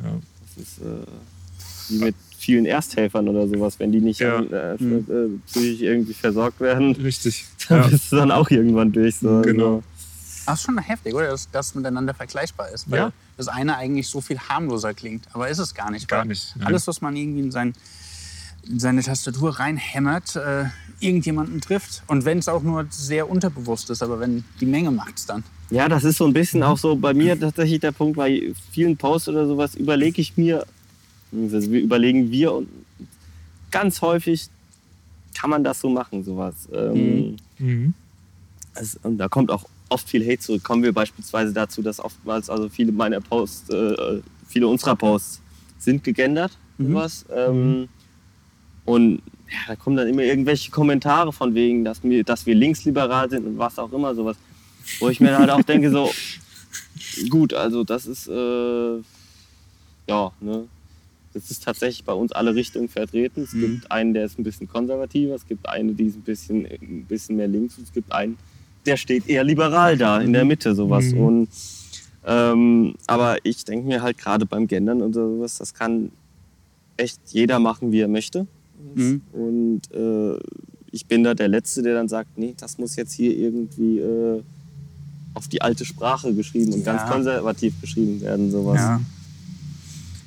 [0.03, 0.11] Ja.
[0.57, 0.85] Das ist äh,
[1.91, 3.78] wie mit vielen Ersthelfern oder sowas.
[3.78, 4.40] Wenn die nicht Ja.
[4.40, 7.45] äh, äh, psychisch irgendwie versorgt werden, Richtig.
[7.68, 7.88] dann Ja.
[7.88, 9.16] bist du dann auch irgendwann durch.
[9.16, 9.40] So.
[9.42, 9.82] Genau.
[10.47, 11.28] Ach, ist schon heftig, oder?
[11.28, 12.90] Dass das miteinander vergleichbar ist.
[12.90, 13.12] Weil Ja.
[13.38, 15.24] das eine eigentlich so viel harmloser klingt.
[15.32, 16.07] Aber ist es gar nicht.
[16.09, 16.66] Gar nicht, nein.
[16.68, 17.72] Alles, was man irgendwie in, sein,
[18.68, 20.64] in seine Tastatur reinhämmert, äh,
[21.01, 22.03] irgendjemanden trifft.
[22.07, 25.42] Und wenn es auch nur sehr unterbewusst ist, aber wenn die Menge macht es dann.
[25.70, 28.97] Ja, das ist so ein bisschen auch so bei mir tatsächlich der Punkt, bei vielen
[28.99, 30.66] Posts oder sowas überlege ich mir,
[31.53, 32.68] also wir überlegen wir und
[33.70, 34.49] ganz häufig
[35.39, 36.68] kann man das so machen, sowas.
[36.72, 37.95] Ähm, Mhm.
[38.74, 40.64] es, und da kommt auch oft viel Hate zurück.
[40.64, 45.41] Kommen wir beispielsweise dazu, dass oftmals, also viele meiner Posts, äh, viele unserer Posts
[45.78, 47.24] sind gegendert, sowas.
[47.35, 47.89] Ähm,
[48.85, 53.30] und ja, da kommen dann immer irgendwelche Kommentare von wegen, dass wir, dass wir linksliberal
[53.30, 54.37] sind und was auch immer, sowas.
[54.99, 56.11] Wo ich mir halt auch denke, so,
[57.30, 58.97] gut, also das ist, äh,
[60.09, 60.66] ja, ne.
[61.35, 63.43] Das ist tatsächlich bei uns alle Richtungen vertreten.
[63.43, 66.64] Es gibt einen, der ist ein bisschen konservativer, es gibt einen, die ist ein bisschen,
[66.64, 68.39] ein bisschen mehr links und es gibt einen,
[68.87, 71.07] der steht eher liberal da, in der Mitte sowas.
[71.07, 71.20] Mhm.
[71.20, 71.49] Und,
[72.24, 76.12] ähm, aber ich denke mir halt gerade beim Gendern und sowas, das kann
[76.97, 78.47] echt jeder machen, wie er möchte.
[78.95, 79.22] Mhm.
[79.32, 80.39] Und äh,
[80.93, 84.41] ich bin da der Letzte, der dann sagt, nee, das muss jetzt hier irgendwie äh,
[85.35, 86.93] auf die alte Sprache geschrieben und Ja.
[86.95, 88.76] ganz konservativ geschrieben werden, sowas.
[88.76, 89.01] Ja.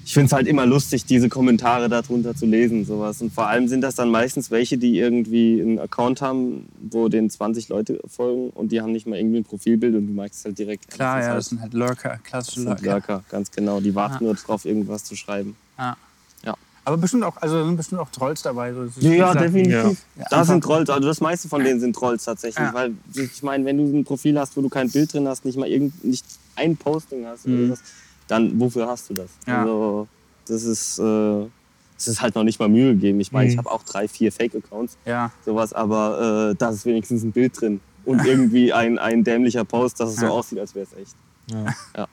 [0.07, 3.21] Ich finde es halt immer lustig, diese Kommentare darunter zu lesen, sowas.
[3.21, 7.29] Und vor allem sind das dann meistens welche, die irgendwie einen Account haben, wo den
[7.29, 10.45] 20 Leute folgen und die haben nicht mal irgendwie ein Profilbild und du merkst es
[10.45, 10.89] halt direkt.
[10.89, 13.13] Klar, das ja, ist das sind halt Lurker, klassische halt, das sind Lurker.
[13.15, 13.81] Lurker, ganz genau.
[13.81, 14.27] Die warten Ja.
[14.31, 15.57] nur drauf, irgendwas zu schreiben.
[15.77, 15.97] Ja.
[16.45, 16.55] Ja.
[16.85, 18.71] Aber bestimmt auch, also sind bestimmt auch Trolls dabei.
[18.73, 20.05] So, Ja, definitiv.
[20.17, 22.65] Ja, da sind Trolls, also das meiste von denen sind Trolls tatsächlich.
[22.65, 22.73] Ja.
[22.73, 25.57] Weil ich meine, wenn du ein Profil hast, wo du kein Bild drin hast, nicht
[25.57, 26.23] mal irgend, nicht
[26.55, 27.71] ein Posting hast oder Mhm.
[27.71, 27.79] was,
[28.27, 29.29] dann wofür hast du das?
[29.47, 29.61] Ja.
[29.61, 30.07] Also
[30.47, 31.45] das ist, äh,
[31.95, 33.19] das ist halt noch nicht mal Mühe gegeben.
[33.19, 33.59] Ich meine, ich Mhm.
[33.59, 37.79] habe auch drei, vier Fake-Accounts, Ja, sowas, aber äh, da ist wenigstens ein Bild drin.
[38.05, 40.27] Und irgendwie ein, ein dämlicher Post, dass es Ja.
[40.27, 41.15] so aussieht, als wäre es echt.
[41.51, 41.65] Ja.
[41.95, 42.07] Ja.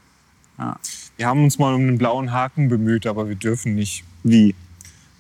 [0.58, 0.76] ja.
[1.16, 4.04] Wir haben uns mal um einen blauen Haken bemüht, aber wir dürfen nicht.
[4.24, 4.54] Wie?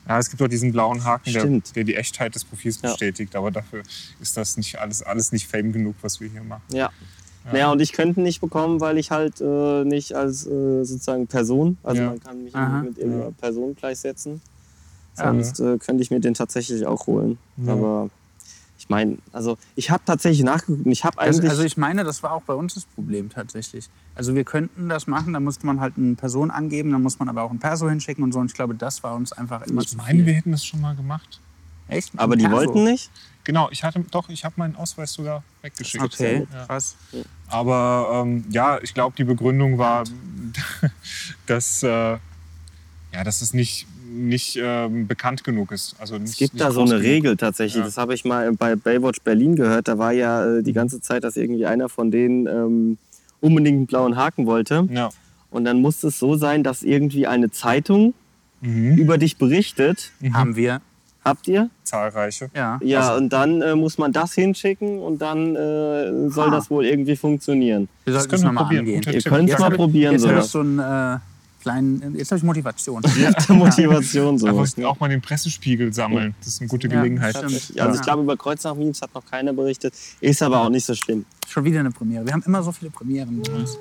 [0.08, 2.90] Ja, es gibt doch diesen blauen Haken, der, der die Echtheit des Profils Ja.
[2.90, 3.82] bestätigt, aber dafür
[4.20, 6.62] ist das nicht alles, alles nicht Fame genug, was wir hier machen.
[6.72, 6.90] Ja.
[7.52, 11.26] Naja, und ich könnte ihn nicht bekommen, weil ich halt äh, nicht als äh, sozusagen
[11.26, 12.08] Person, also Ja.
[12.10, 12.80] man kann mich Aha.
[12.82, 13.30] nicht mit irgendeiner Ja.
[13.32, 14.40] Person gleichsetzen.
[15.18, 15.24] Ja.
[15.26, 17.38] Sonst äh, könnte ich mir den tatsächlich auch holen.
[17.58, 17.72] Ja.
[17.74, 18.10] Aber
[18.76, 21.50] Ich meine, also ich habe tatsächlich nachgeguckt und ich habe Also, eigentlich.
[21.50, 23.88] also ich meine, das war auch bei uns das Problem tatsächlich.
[24.14, 27.28] Also wir könnten das machen, da musste man halt eine Person angeben, dann muss man
[27.30, 28.40] aber auch ein Perso hinschicken und so.
[28.40, 30.80] Und ich glaube, das war uns einfach immer Ich zu meine, wir hätten das schon
[30.82, 31.40] mal gemacht.
[31.88, 32.12] Echt?
[32.16, 33.10] aber die wollten nicht.
[33.44, 36.02] Genau, ich hatte doch, ich habe meinen Ausweis sogar weggeschickt.
[36.02, 36.64] Okay, Ja.
[36.66, 36.96] krass.
[37.48, 40.04] Aber ähm, ja, ich glaube, die Begründung war,
[41.46, 42.18] dass, äh, ja,
[43.24, 45.94] dass es nicht, nicht ähm, bekannt genug ist.
[45.98, 47.02] Also nicht, Es gibt nicht da so eine genug.
[47.04, 47.80] Regel tatsächlich.
[47.80, 47.84] Ja.
[47.84, 49.88] Das habe ich mal bei Baywatch Berlin gehört.
[49.88, 50.74] Da war ja äh, die Mhm.
[50.74, 52.98] ganze Zeit, dass irgendwie einer von denen ähm,
[53.40, 54.88] unbedingt einen blauen Haken wollte.
[54.90, 55.10] Ja.
[55.50, 58.14] Und dann muss es so sein, dass irgendwie eine Zeitung
[58.60, 58.96] Mhm.
[58.96, 60.10] über dich berichtet.
[60.32, 60.80] Haben wir,
[61.24, 61.70] Habt ihr?
[61.84, 62.50] Zahlreiche.
[62.54, 62.78] ja.
[62.82, 66.50] Ja, Also- und dann äh, muss man das hinschicken und dann äh, soll Ah.
[66.50, 67.88] das wohl irgendwie funktionieren.
[68.04, 68.80] Wir Das sollten können es wir nochmal probieren.
[68.80, 69.14] angehen.
[69.14, 70.12] Ihr könnt es mal probieren.
[70.12, 71.18] Jetzt habe ich so einen äh,
[71.62, 73.02] kleinen, jetzt habe ich Motivation.
[73.48, 74.46] Motivation so.
[74.46, 76.34] Einfach auch mal den Pressespiegel sammeln.
[76.40, 77.34] Das ist eine gute Ja, Gelegenheit.
[77.34, 77.94] Ja, also Ja.
[77.94, 79.94] ich glaube, über Kreuznach-Memes hat noch keiner berichtet.
[80.20, 81.24] Ist aber auch nicht so schlimm.
[81.48, 82.26] Schon wieder eine Premiere.
[82.26, 83.78] Wir haben immer so viele Premieren bei uns.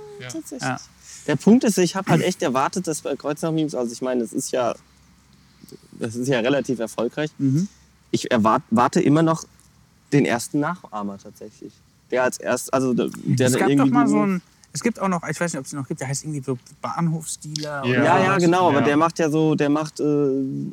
[0.62, 0.78] Ja.
[1.28, 4.34] Der Punkt ist, ich habe halt echt erwartet, dass bei Kreuznach-Memes, also ich meine, das
[4.34, 4.76] ist ja,
[6.00, 7.32] das ist ja relativ erfolgreich.
[7.38, 7.68] Mhm.
[8.12, 9.44] Ich erwarte warte immer noch
[10.12, 11.74] den ersten Nachahmer tatsächlich.
[12.12, 13.12] Der als erst, also der, Es
[13.54, 14.42] dann gab irgendwie doch mal so ein,
[14.72, 16.42] es gibt auch noch, ich weiß nicht, ob es ihn noch gibt, der heißt irgendwie
[16.44, 17.64] so Bahnhofsdealer.
[17.64, 17.82] Ja.
[17.84, 18.86] oder Ja, ja, genau, aber Ja.
[18.86, 20.04] der macht ja so, der macht äh,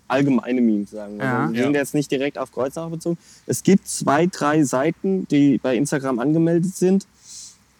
[0.08, 1.24] allgemeine Memes, sagen wir.
[1.24, 1.40] Ja.
[1.40, 1.64] Also, die Ja.
[1.64, 3.18] sind jetzt nicht direkt auf Kreuznach bezogen.
[3.46, 7.06] Es gibt zwei, drei Seiten, die bei Instagram angemeldet sind,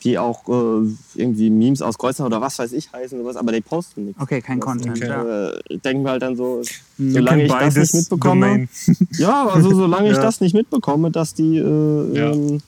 [0.02, 3.60] die auch äh, irgendwie Memes aus Kreuznach oder was weiß ich heißen, sowas, aber die
[3.60, 4.20] posten nichts.
[4.22, 4.96] Okay, kein Content.
[4.96, 5.08] Okay.
[5.08, 5.48] Ja.
[5.50, 6.62] Äh, denken wir halt dann so,
[6.98, 8.46] solange ich das nicht mitbekomme.
[8.46, 8.68] Domain.
[9.18, 10.22] Ja, also solange ich Ja.
[10.22, 12.32] das nicht mitbekomme, dass die, äh, Ja.
[12.32, 12.60] ähm,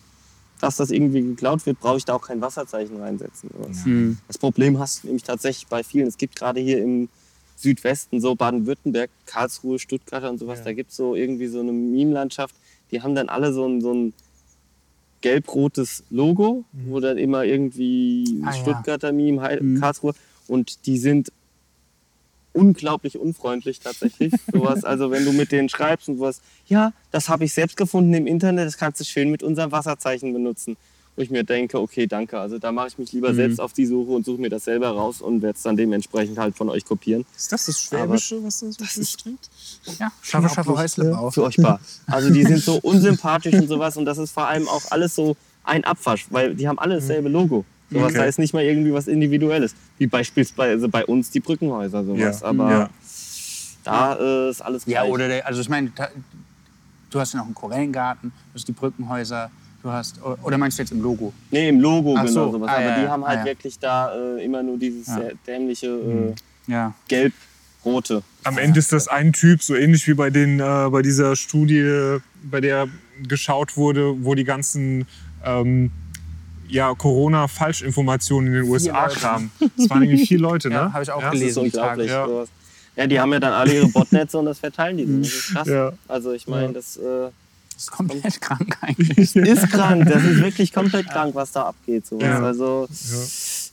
[0.60, 3.50] dass das irgendwie geklaut wird, brauche ich da auch kein Wasserzeichen reinsetzen.
[3.84, 4.18] Mhm.
[4.28, 6.06] Das Problem hast du nämlich tatsächlich bei vielen.
[6.06, 7.08] Es gibt gerade hier im
[7.56, 10.66] Südwesten, so Baden-Württemberg, Karlsruhe, Stuttgart und sowas, Ja.
[10.66, 12.54] da gibt es so irgendwie so eine Meme-Landschaft,
[12.90, 14.12] die haben dann alle so ein, so ein
[15.22, 18.52] gelb-rotes Logo, wo dann immer irgendwie Ah, ja.
[18.52, 19.80] Stuttgarter Meme, Heil Mhm.
[19.80, 20.12] Karlsruhe
[20.48, 21.32] und die sind
[22.52, 24.34] unglaublich unfreundlich tatsächlich.
[24.52, 28.12] sowas, also wenn du mit denen schreibst und sowas, ja, das habe ich selbst gefunden
[28.12, 30.76] im Internet, das kannst du schön mit unserem Wasserzeichen benutzen.
[31.14, 32.38] Wo ich mir denke, okay, danke.
[32.40, 33.36] Also da mache ich mich lieber Mhm.
[33.36, 36.38] selbst auf die Suche und suche mir das selber raus und werde es dann dementsprechend
[36.38, 37.26] halt von euch kopieren.
[37.36, 39.24] Ist das das Schwäbische, was das, das ist?
[39.98, 41.34] Ja, schaffe, schaffe, Häusle auf.
[41.34, 41.80] Furchtbar.
[42.06, 45.36] Also die sind so unsympathisch und sowas und das ist vor allem auch alles so
[45.64, 47.66] ein Abwasch, weil die haben alle dasselbe Logo.
[47.90, 48.18] Sowas Okay.
[48.18, 49.74] da ist nicht mal irgendwie was Individuelles.
[49.98, 52.40] Wie beispielsweise bei uns die Brückenhäuser sowas.
[52.40, 52.46] Ja.
[52.46, 52.90] Aber Ja.
[53.84, 55.12] da äh, ist alles Ja, gleich.
[55.12, 56.08] oder der, also ich meine, da-
[57.10, 59.50] du hast ja noch einen Korallengarten, du hast die Brückenhäuser,
[59.82, 61.32] du hast, oder meinst du jetzt im Logo?
[61.50, 62.52] Nee, im Logo Ach genau so.
[62.52, 62.68] sowas.
[62.70, 63.08] Ah, Aber ja, die ja.
[63.10, 63.46] haben halt Ah, ja.
[63.46, 65.20] wirklich da äh, immer nur dieses Ja.
[65.46, 66.34] dämliche äh.
[66.70, 66.94] Ja.
[67.08, 68.22] gelb-rote.
[68.44, 72.18] Am Ende ist das ein Typ, so ähnlich wie bei, den, äh, bei dieser Studie,
[72.42, 72.86] bei der
[73.26, 75.06] geschaut wurde, wo die ganzen
[75.44, 75.90] ähm,
[76.68, 79.50] ja, Corona-Falschinformationen in den USA kamen.
[79.76, 80.74] Das waren irgendwie vier Leute, ne?
[80.76, 81.26] Ja, habe ich auch Ja.
[81.30, 81.62] Das ist gelesen.
[81.64, 82.10] unglaublich.
[82.96, 83.06] Ja.
[83.06, 85.04] die haben ja dann alle ihre Botnetze und das verteilen die.
[85.06, 85.18] so.
[85.18, 85.68] Das ist krass.
[85.68, 85.92] Ja.
[86.08, 86.72] Also ich meine, Ja.
[86.72, 87.32] das äh, Das
[87.84, 89.34] ist komplett krank eigentlich.
[89.36, 90.08] ist krank.
[90.08, 92.04] Das ist wirklich komplett krank, was da abgeht.
[92.20, 92.42] Ja.
[92.42, 92.88] Also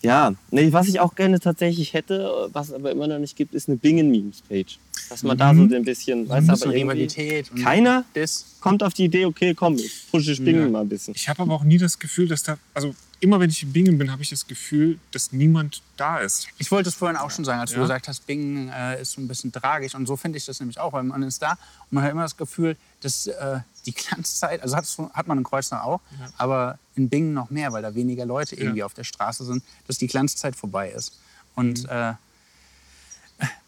[0.02, 0.30] Ja.
[0.30, 3.54] ja, nee, was ich auch gerne tatsächlich hätte, was es aber immer noch nicht gibt,
[3.54, 4.80] ist eine Bingen-Memes-Page.
[5.10, 7.50] Dass man da so ein bisschen, Ein weißt aber Rivalität.
[7.64, 8.46] keiner Das.
[8.60, 10.70] kommt auf die Idee, okay, komm, ich pushe Bingen Ja.
[10.70, 11.16] mal ein bisschen.
[11.16, 13.98] Ich habe aber auch nie das Gefühl, dass da, also immer wenn ich in Bingen
[13.98, 16.48] bin, habe ich das Gefühl, dass niemand da ist.
[16.58, 17.82] Ich wollte es vorhin auch schon sagen, als du Ja.
[17.84, 19.94] gesagt hast, Bing äh, ist so ein bisschen tragisch.
[19.96, 21.58] Und so finde ich das nämlich auch, weil man ist da und
[21.92, 26.02] man hat immer das Gefühl, dass äh, die Glanzzeit, also hat man in Kreuznach auch,
[26.38, 29.98] aber in Bingen noch mehr, weil da weniger Leute irgendwie auf der Straße sind, dass
[29.98, 31.14] die Glanzzeit vorbei ist.
[31.56, 31.90] Und Mhm.
[31.90, 32.14] äh,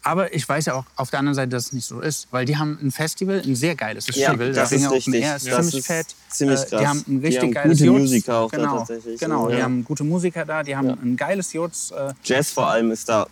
[0.02, 2.44] aber ich weiß ja auch auf der anderen Seite, dass es nicht so ist, weil
[2.44, 4.52] die haben ein Festival, ein sehr geiles Ja, Festival.
[4.52, 5.22] das Bing ist Open richtig.
[5.22, 6.06] Air ist Das ziemlich ist fett.
[6.28, 6.80] ziemlich Äh, krass.
[6.80, 8.00] Die haben ein Die richtig haben geiles gute Jutz.
[8.00, 9.20] Musiker auch da genau, tatsächlich.
[9.20, 9.56] Genau, Ja.
[9.56, 10.94] die haben gute Musiker da, die haben Ja.
[11.02, 13.26] ein geiles Jutz, äh, Jazz vor allem ist da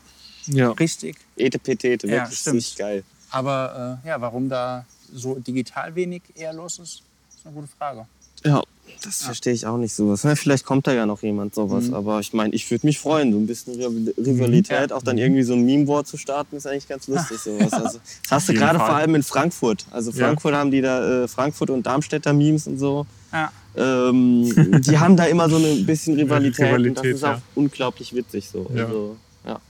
[0.47, 0.71] Ja.
[0.73, 1.17] richtig.
[1.37, 2.57] etepetete, Ja, wirklich stimmt.
[2.57, 3.05] richtig geil.
[3.31, 7.03] Aber äh, ja, warum da so digital wenig eher los ist,
[7.35, 8.07] ist eine gute Frage.
[8.45, 8.63] Ja,
[9.03, 10.25] das verstehe ich auch nicht sowas.
[10.25, 11.95] Na, vielleicht kommt da ja noch jemand sowas, Mhm.
[11.95, 14.97] aber ich meine, ich würde mich freuen, so ein bisschen Rival- Rivalität, Ja.
[14.97, 17.73] auch dann irgendwie so ein Meme-War zu starten, ist eigentlich ganz lustig sowas.
[17.73, 19.87] Also, das hast du gerade vor allem in Frankfurt.
[19.91, 20.27] Also Ja.
[20.27, 23.07] Frankfurt haben die da, äh, Frankfurt und Darmstädter Memes und so.
[23.33, 23.51] Ja.
[23.77, 27.43] Ähm, die haben da immer so ein bisschen Rivalität, und das Rivalität, ist auch ja.
[27.55, 28.71] unglaublich witzig so.
[28.75, 28.85] Ja.
[28.87, 29.17] Also,
[29.47, 29.61] ja,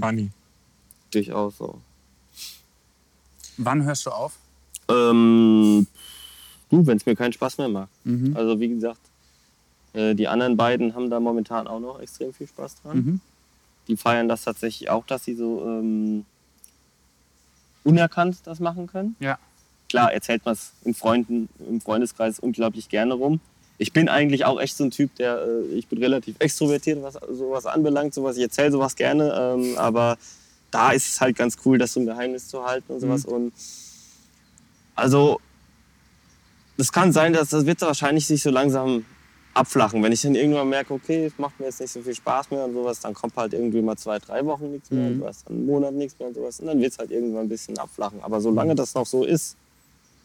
[0.00, 0.30] Funny.
[1.10, 1.78] durchaus so.
[3.58, 4.32] Wann hörst du auf?
[4.88, 5.86] Ähm,
[6.74, 7.90] du, wenn es mir keinen Spaß mehr macht.
[8.04, 8.36] Mhm.
[8.36, 9.00] Also wie gesagt,
[9.92, 12.96] äh, die anderen beiden haben da momentan auch noch extrem viel Spaß dran.
[12.96, 13.20] Mhm.
[13.88, 16.24] Die feiern das tatsächlich auch, dass sie so ähm,
[17.84, 19.16] unerkannt das machen können.
[19.20, 19.38] Ja.
[19.88, 23.40] klar erzählt man es im Freundeskreis unglaublich gerne rum.
[23.76, 27.14] Ich bin eigentlich auch echt so ein Typ, der, äh, ich bin relativ extrovertiert, was
[27.14, 30.16] sowas anbelangt, sowas, ich erzähle sowas gerne, ähm, aber
[30.70, 33.24] da ist es halt ganz cool, das so ein Geheimnis zu halten und sowas.
[33.24, 33.52] Und
[34.96, 35.40] also,
[36.76, 39.04] das kann sein, dass das wird wahrscheinlich sich so langsam
[39.54, 40.02] abflachen.
[40.02, 42.64] Wenn ich dann irgendwann merke, okay, es macht mir jetzt nicht so viel Spaß mehr
[42.64, 45.56] und sowas, dann kommt halt irgendwie mal zwei, drei Wochen nichts mehr und was, dann
[45.56, 46.58] einen Monat nichts mehr und sowas.
[46.60, 48.20] Und dann wird es halt irgendwann ein bisschen abflachen.
[48.22, 49.56] Aber solange das noch so ist,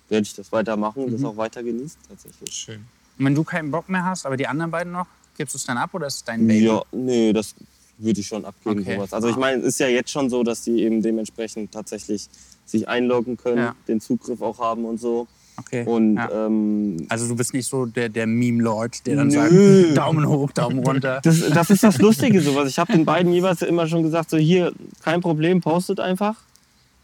[0.09, 2.51] werde ich das weitermachen und das auch weiter genießen tatsächlich.
[2.51, 2.83] Schön.
[3.19, 5.05] Und wenn du keinen Bock mehr hast, aber die anderen beiden noch,
[5.37, 6.65] gibst du es dann ab oder ist es dein Baby?
[6.65, 7.53] Ja, nee, das
[7.99, 8.79] würde ich schon abgeben.
[8.81, 8.95] Okay.
[8.95, 9.13] Sowas.
[9.13, 12.27] Also ich meine, es ist ja jetzt schon so, dass die eben dementsprechend tatsächlich
[12.65, 13.75] sich einloggen können, Ja.
[13.87, 15.27] den Zugriff auch haben und so.
[15.59, 15.83] Okay.
[15.85, 16.45] Und ja.
[16.47, 19.33] ähm, Also du bist nicht so der, der Meme-Lord, der dann Nö.
[19.33, 19.53] sagt,
[19.97, 21.19] Daumen hoch, Daumen runter.
[21.23, 22.69] das, das ist das Lustige sowas.
[22.69, 24.71] Ich habe den beiden jeweils immer schon gesagt, so hier,
[25.03, 26.35] kein Problem, postet einfach.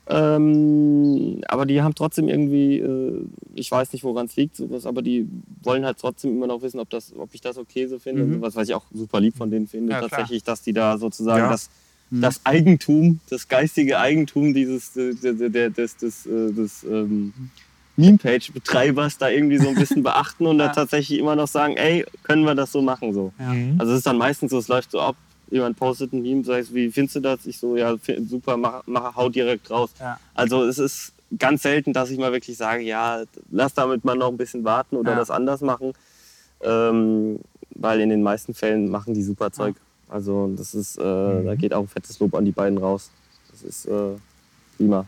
[0.08, 3.22] Ähm, aber die haben trotzdem irgendwie, äh,
[3.56, 5.28] ich weiß nicht, woran es liegt, sowas, aber die
[5.64, 8.24] wollen halt trotzdem immer noch wissen, ob, das, ob ich das okay so finde.
[8.24, 8.36] Mhm.
[8.36, 10.10] Sowas, was ich auch super lieb von denen finde, Ja, klar.
[10.12, 11.50] tatsächlich, dass die da sozusagen Ja.
[11.52, 11.70] das,
[12.12, 12.22] Mhm.
[12.22, 17.34] das Eigentum, das geistige Eigentum dieses äh, der, des, des, äh, des ähm,
[17.98, 20.68] Meme-Page-Betreibers da irgendwie so ein bisschen beachten und Ja.
[20.68, 23.32] da tatsächlich immer noch sagen, ey, können wir das so machen so.
[23.40, 23.54] Ja.
[23.54, 23.76] Mhm.
[23.80, 25.16] Also es ist dann meistens so, es läuft so ab,
[25.50, 27.46] jemand postet ein Meme, sagst wie findest du das?
[27.46, 27.96] Ich so, ja,
[28.28, 29.92] super, mach, mach, hau direkt raus.
[30.00, 30.20] Ja.
[30.34, 34.30] Also es ist ganz selten, dass ich mal wirklich sage, ja, lass damit mal noch
[34.30, 35.18] ein bisschen warten oder Ja.
[35.18, 35.94] das anders machen.
[36.62, 37.40] Ähm,
[37.78, 39.76] weil in den meisten Fällen machen die super Zeug.
[40.08, 41.02] Also das ist, äh,
[41.44, 43.10] da geht auch ein fettes Lob an die beiden raus.
[43.52, 44.16] Das ist äh,
[44.78, 45.06] prima.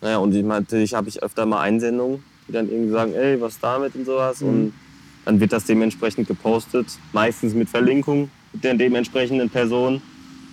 [0.00, 3.94] Naja, und natürlich habe ich öfter mal Einsendungen, die dann irgendwie sagen, ey, was damit
[3.94, 4.40] und sowas.
[4.40, 4.48] Mhm.
[4.48, 4.72] Und
[5.24, 10.00] dann wird das dementsprechend gepostet, meistens mit Verlinkung der dementsprechenden Person,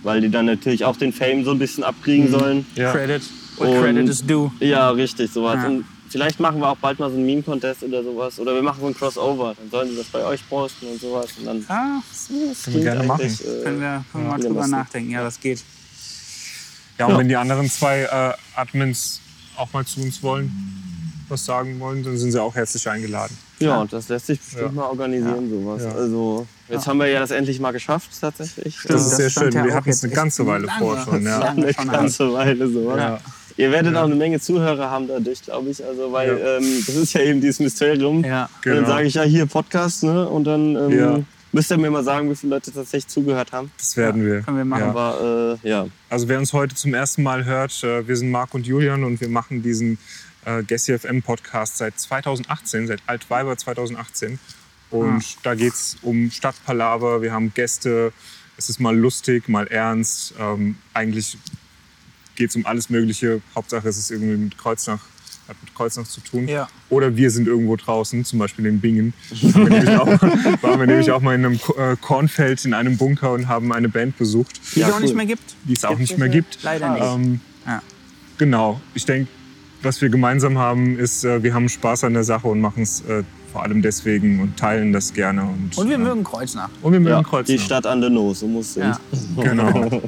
[0.03, 2.31] weil die dann natürlich auch den Fame so ein bisschen abkriegen Mhm.
[2.39, 2.65] sollen.
[2.75, 2.91] Ja.
[2.91, 3.21] Credit,
[3.57, 4.51] what Und- credit is due.
[4.59, 5.57] Ja, richtig, sowas.
[5.61, 5.67] Ja.
[5.67, 8.39] Und vielleicht machen wir auch bald mal so einen Meme-Contest oder sowas.
[8.39, 9.55] Oder wir machen so ein Crossover.
[9.57, 11.27] Dann sollen sie das bei euch posten und sowas.
[11.37, 13.21] Und dann Ja, Können wir gerne machen.
[13.21, 15.11] äh, können wir, können wir mal drüber nachdenken.
[15.11, 15.63] Ja, das geht.
[16.97, 17.17] Ja, und Ja.
[17.19, 19.21] wenn die anderen zwei äh, Admins
[19.57, 20.51] auch mal zu uns wollen,
[21.29, 23.35] was sagen wollen, dann sind sie auch herzlich eingeladen.
[23.59, 24.71] Ja, und das lässt sich bestimmt Ja.
[24.71, 25.81] mal organisieren, sowas.
[25.83, 25.91] Ja.
[25.93, 28.77] Also, jetzt haben wir ja das endlich mal geschafft, tatsächlich.
[28.79, 29.51] Stimmt, Das ist das sehr schön.
[29.53, 30.79] ja Wir hatten es jetzt eine ganze Weile lange.
[30.79, 31.23] vor schon.
[31.25, 31.39] Ja.
[31.41, 32.89] Eine ganze Weile so.
[32.91, 32.97] Ja.
[32.97, 33.19] Ja.
[33.57, 34.01] Ihr werdet Ja.
[34.01, 35.83] auch eine Menge Zuhörer haben dadurch, glaube ich.
[35.83, 36.57] Also, weil Ja.
[36.57, 38.23] ähm, das ist ja eben dieses Mysterium.
[38.25, 38.43] Ja.
[38.43, 38.87] Und dann Genau.
[38.89, 40.27] sage ich ja hier Podcast, ne?
[40.27, 41.19] Und dann ähm, Ja.
[41.55, 43.71] Müsst ihr mir mal sagen, wie viele Leute tatsächlich zugehört haben.
[43.77, 44.41] Das werden wir.
[44.41, 44.81] Können wir machen.
[44.83, 44.89] Ja.
[44.89, 45.87] Aber äh, ja.
[46.09, 49.21] Also wer uns heute zum ersten Mal hört, äh, wir sind Marc und Julian und
[49.21, 49.97] wir machen diesen
[50.43, 54.37] äh, Gessi FM Podcast seit 2018, seit Altweiber 2018.
[54.91, 55.39] Und Ah.
[55.43, 58.11] da geht es um Stadtpalaver, wir haben Gäste,
[58.57, 60.33] es ist mal lustig, mal ernst.
[60.37, 61.37] Ähm, eigentlich
[62.35, 63.41] geht es um alles Mögliche.
[63.55, 64.99] Hauptsache es ist irgendwie mit Kreuznach,
[65.47, 66.47] hat mit Kreuznach zu tun.
[66.47, 66.67] Ja.
[66.89, 69.13] Oder wir sind irgendwo draußen, zum Beispiel in Bingen.
[69.41, 70.21] Waren wir nämlich auch,
[70.63, 73.89] waren wir nämlich auch mal in einem äh, Kornfeld in einem Bunker und haben eine
[73.89, 75.17] Band besucht, Die Ja, es auch nicht cool.
[75.17, 75.55] mehr gibt.
[75.65, 76.59] die es auch nicht nicht mehr gibt.
[76.63, 77.03] Leider nicht.
[77.03, 77.81] Ähm, Ja.
[78.37, 78.79] Genau.
[78.93, 79.29] Ich denke,
[79.81, 83.01] was wir gemeinsam haben, ist, äh, wir haben Spaß an der Sache und machen es
[83.01, 85.43] äh, vor allem deswegen und teilen das gerne.
[85.43, 86.69] Und, Und wir äh, mögen Kreuznach.
[86.81, 87.55] und wir mögen ja Kreuznach.
[87.55, 88.99] die Stadt an der Nose, so muss es Ja.
[89.11, 89.43] sein.
[89.45, 90.01] Genau.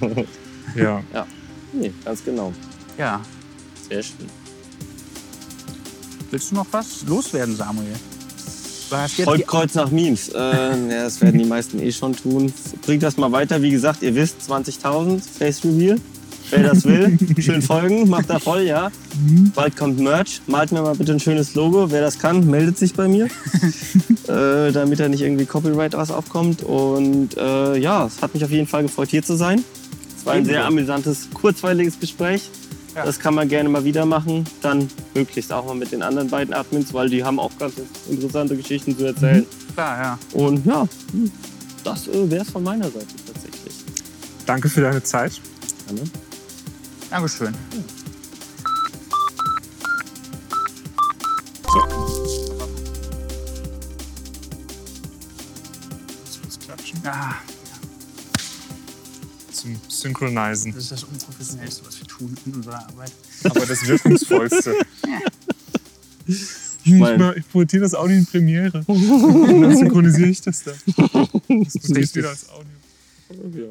[0.75, 1.03] ja.
[1.73, 2.51] Nee, ganz genau.
[2.97, 3.21] ja.
[3.89, 4.25] Sehr schön.
[6.29, 7.95] Willst du noch was loswerden, Samuel?
[8.89, 10.29] Du hast jetzt Folgt die, Kreuz nach Memes.
[10.29, 12.53] Äh, ja, das werden die meisten eh schon tun.
[12.85, 13.61] Bringt das mal weiter.
[13.61, 15.97] Wie gesagt, ihr wisst, 20.000 Face Reveal.
[16.49, 18.89] Wer das will, schön folgen, macht da voll, ja.
[19.53, 20.41] Bald kommt Merch.
[20.47, 21.91] Malt mir mal bitte ein schönes Logo.
[21.91, 23.25] Wer das kann, meldet sich bei mir.
[24.27, 26.63] äh, damit da nicht irgendwie Copyright was aufkommt.
[26.63, 29.63] Und äh, ja, es hat mich auf jeden Fall gefreut, hier zu sein.
[30.17, 32.49] Es war ein sehr amüsantes, kurzweiliges Gespräch.
[32.97, 33.05] Ja.
[33.05, 34.43] Das kann man gerne mal wieder machen.
[34.63, 37.75] Dann möglichst auch mal mit den anderen beiden Admins, weil die haben auch ganz
[38.09, 39.45] interessante Geschichten zu erzählen.
[39.75, 40.19] klar, ja.
[40.33, 40.87] Und ja,
[41.83, 43.75] das äh, wäre es von meiner Seite tatsächlich.
[44.47, 45.39] Danke für deine Zeit.
[45.85, 46.09] Gerne.
[47.11, 47.53] Dankeschön.
[56.25, 56.99] Lass kurz klatschen.
[57.05, 57.35] Ah,
[60.07, 60.73] Synchronisieren.
[60.75, 63.11] das ist das Unprofessionellste, was wir tun in unserer Arbeit.
[63.43, 64.73] Aber das Wirkungsvollste.
[66.83, 68.81] Ich, mein- mal, ich produziere das Audio in Premiere.
[68.87, 70.71] Und dann synchronisiere ich das da.
[70.71, 70.87] Das
[71.73, 72.69] produziert wieder als Audio.
[73.57, 73.61] Ja.
[73.61, 73.67] Ja.